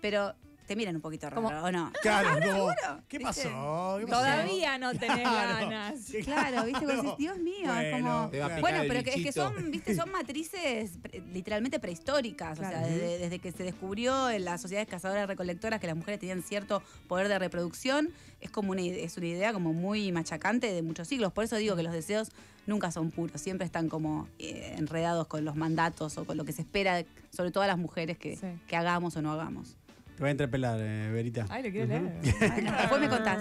pero 0.00 0.34
te 0.70 0.76
miran 0.76 0.94
un 0.94 1.02
poquito 1.02 1.28
raro, 1.28 1.42
Como- 1.42 1.48
¿o 1.64 1.72
no? 1.72 1.90
Claro, 2.00 2.28
no. 2.46 3.02
¿Qué 3.08 3.18
pasó? 3.18 3.96
¿Qué 3.98 4.06
pasó? 4.06 4.20
Todavía 4.22 4.78
no 4.78 4.92
tenés 4.94 5.18
Claro. 5.18 5.68
ganas. 5.68 6.00
Claro, 6.24 6.64
viste, 6.64 6.86
vos 6.86 6.94
decís, 6.94 7.02
No. 7.10 7.16
Dios 7.16 7.38
mío, 7.38 7.74
es 7.74 7.90
Bueno, 7.90 8.06
como... 8.06 8.30
Te 8.30 8.38
va 8.38 8.44
a 8.44 8.48
picar 8.50 8.60
Bueno, 8.60 8.82
el 8.82 8.86
pero 8.88 9.02
que, 9.02 9.10
es 9.10 9.16
que 9.16 9.20
bichito. 9.22 9.50
son, 9.52 9.70
viste, 9.72 9.96
son 9.96 10.12
matrices 10.12 10.92
pre- 11.02 11.22
literalmente 11.32 11.80
prehistóricas. 11.80 12.56
O 12.56 12.62
sea, 12.62 12.70
Claro. 12.70 12.86
desde, 12.86 13.18
desde 13.18 13.38
que 13.40 13.50
se 13.50 13.64
descubrió 13.64 14.30
en 14.30 14.44
las 14.44 14.60
sociedades 14.60 14.88
cazadoras 14.88 15.26
recolectoras 15.26 15.80
que 15.80 15.88
las 15.88 15.96
mujeres 15.96 16.20
tenían 16.20 16.40
cierto 16.44 16.84
poder 17.08 17.26
de 17.26 17.40
reproducción, 17.40 18.10
es 18.40 18.50
como 18.50 18.70
una, 18.70 18.80
ide- 18.82 19.02
es 19.02 19.16
una 19.16 19.26
idea 19.26 19.52
como 19.52 19.72
muy 19.72 20.12
machacante 20.12 20.72
de 20.72 20.82
muchos 20.82 21.08
siglos. 21.08 21.32
Por 21.32 21.42
eso 21.42 21.56
digo 21.56 21.74
que 21.74 21.82
los 21.82 21.92
deseos 21.92 22.30
nunca 22.66 22.92
son 22.92 23.10
puros, 23.10 23.40
siempre 23.40 23.64
están 23.64 23.88
como 23.88 24.28
eh, 24.38 24.76
enredados 24.78 25.26
con 25.26 25.44
los 25.44 25.56
mandatos 25.56 26.16
o 26.16 26.24
con 26.24 26.36
lo 26.36 26.44
que 26.44 26.52
se 26.52 26.62
espera, 26.62 27.02
sobre 27.30 27.50
todo 27.50 27.64
a 27.64 27.66
las 27.66 27.78
mujeres 27.78 28.16
que, 28.18 28.36
Sí. 28.36 28.46
que 28.68 28.76
hagamos 28.76 29.16
o 29.16 29.22
no 29.22 29.32
hagamos. 29.32 29.76
Te 30.20 30.24
voy 30.24 30.28
a 30.28 30.32
interpelar, 30.32 30.78
eh, 30.82 31.10
Verita. 31.10 31.46
Ay, 31.48 31.62
lo 31.62 31.70
quiero 31.70 31.86
leer. 31.86 32.12
Después 32.20 33.00
me 33.00 33.08
contás. 33.08 33.40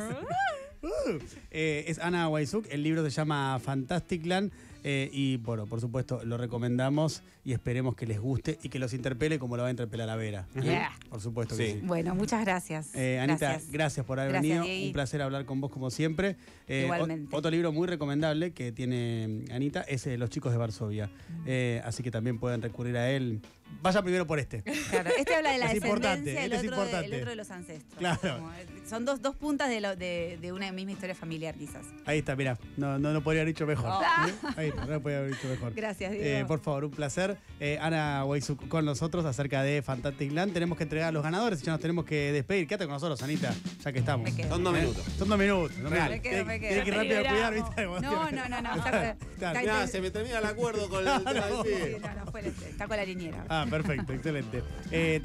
Eh, 1.51 1.83
es 1.87 1.99
Ana 1.99 2.29
Waisuk, 2.29 2.67
el 2.69 2.83
libro 2.83 3.03
se 3.03 3.17
llama 3.17 3.59
Fantasticland 3.61 4.53
eh, 4.83 5.09
y 5.11 5.37
bueno, 5.37 5.65
por 5.65 5.81
supuesto 5.81 6.21
lo 6.23 6.37
recomendamos 6.37 7.23
y 7.43 7.53
esperemos 7.53 7.95
que 7.95 8.05
les 8.05 8.19
guste 8.19 8.59
y 8.63 8.69
que 8.69 8.79
los 8.79 8.93
interpele 8.93 9.39
como 9.39 9.55
lo 9.57 9.63
va 9.63 9.67
a 9.69 9.71
interpelar 9.71 10.09
a 10.09 10.15
Vera. 10.15 10.47
Yeah. 10.61 10.91
Por 11.09 11.21
supuesto 11.21 11.55
que 11.57 11.65
Sí. 11.67 11.73
sí. 11.79 11.85
Bueno, 11.85 12.15
muchas 12.15 12.41
gracias. 12.45 12.93
Eh, 12.95 13.19
Anita, 13.19 13.49
gracias. 13.51 13.71
Gracias. 13.71 14.05
por 14.05 14.19
haber 14.19 14.33
Gracias, 14.33 14.59
venido. 14.61 14.87
Un 14.87 14.93
placer 14.93 15.21
hablar 15.21 15.45
con 15.45 15.61
vos 15.61 15.71
como 15.71 15.89
siempre. 15.89 16.35
Eh, 16.67 16.83
Igualmente. 16.85 17.35
otro 17.35 17.49
libro 17.51 17.71
muy 17.71 17.87
recomendable 17.87 18.51
que 18.51 18.71
tiene 18.71 19.45
mm, 19.49 19.51
Anita 19.53 19.81
es 19.81 20.05
eh, 20.07 20.17
Los 20.17 20.29
chicos 20.29 20.51
de 20.51 20.57
Varsovia. 20.57 21.07
Mm. 21.07 21.43
Eh, 21.47 21.81
así 21.85 22.03
que 22.03 22.11
también 22.11 22.39
pueden 22.39 22.61
recurrir 22.61 22.95
a 22.97 23.09
él. 23.11 23.41
Vaya 23.81 24.01
primero 24.01 24.25
por 24.27 24.39
este. 24.39 24.63
Claro, 24.63 25.11
este 25.17 25.35
habla 25.35 25.51
de 25.51 25.57
la 25.59 25.65
Es 25.71 25.75
importante, 25.75 26.31
descendencia, 26.31 26.45
el, 26.45 26.53
este 26.53 26.55
es 26.55 26.61
de, 26.61 26.67
importante. 26.67 27.07
el 27.07 27.13
otro 27.21 27.29
de 27.29 27.35
los 27.35 27.51
ancestros. 27.51 27.99
Claro. 27.99 28.19
Como, 28.37 28.51
son 28.89 29.05
dos, 29.05 29.21
dos 29.21 29.35
puntas 29.35 29.69
de, 29.69 29.79
lo- 29.81 29.95
de, 29.95 30.37
de 30.41 30.51
una 30.51 30.71
misma 30.71 30.91
historia 30.93 31.13
familiar, 31.15 31.55
quizás. 31.55 31.85
Ahí 32.05 32.19
está, 32.19 32.35
mira. 32.35 32.57
No, 32.77 32.97
no 32.99 33.11
lo 33.13 33.21
podría 33.21 33.41
haber 33.43 33.53
dicho 33.53 33.65
mejor. 33.67 33.91
¿Sí? 34.25 34.33
Ahí 34.57 34.69
está, 34.69 34.85
no 34.85 34.91
lo 34.93 35.01
podría 35.01 35.19
haber 35.19 35.31
dicho 35.31 35.47
mejor. 35.47 35.73
Gracias, 35.73 36.11
Diego. 36.11 36.25
Eh, 36.25 36.45
por 36.45 36.59
favor, 36.59 36.85
un 36.85 36.91
placer. 36.91 37.37
Eh, 37.59 37.77
Ana 37.81 38.25
Waisuk 38.25 38.67
con 38.67 38.85
nosotros 38.85 39.25
acerca 39.25 39.61
de 39.63 39.81
Fantastic 39.81 40.31
Land. 40.31 40.53
Tenemos 40.53 40.77
que 40.77 40.83
entregar 40.83 41.09
a 41.09 41.11
los 41.11 41.23
ganadores 41.23 41.61
y 41.61 41.65
ya 41.65 41.71
nos 41.73 41.81
tenemos 41.81 42.05
que 42.05 42.31
despedir. 42.31 42.67
Quédate 42.67 42.85
con 42.85 42.93
nosotros, 42.93 43.21
Anita, 43.21 43.53
ya 43.83 43.91
que 43.91 43.99
estamos. 43.99 44.29
Son 44.49 44.63
dos 44.63 44.75
¿Eh? 44.75 44.81
minutos. 44.81 45.03
Son 45.17 45.29
dos 45.29 45.37
minutos. 45.39 45.77
no 45.77 45.89
Real. 45.89 46.09
Me 46.09 46.21
quedo, 46.21 46.45
me 46.45 46.59
Tiene 46.59 46.75
quedo. 46.75 46.83
que 46.83 46.89
ir 46.89 46.95
rápido 46.95 47.19
a 47.19 47.29
cuidar. 47.31 47.53
¿viste? 47.53 47.83
No, 47.85 47.99
no, 48.31 48.49
no, 48.49 48.61
no. 48.61 48.75
Está, 48.75 48.89
Claro. 48.91 49.17
está- 49.35 49.59
Mirá, 49.61 49.87
se 49.87 50.01
me 50.01 50.11
termina 50.11 50.39
el 50.39 50.45
acuerdo 50.45 50.89
con 50.89 50.99
el 51.05 51.05
no, 51.05 51.19
no, 51.19 52.31
fue- 52.31 52.47
está 52.69 52.87
con 52.87 52.97
la 52.97 53.05
niñera. 53.05 53.45
Ah, 53.49 53.65
perfecto, 53.69 54.13
excelente. 54.13 54.63
Eh, 54.91 55.19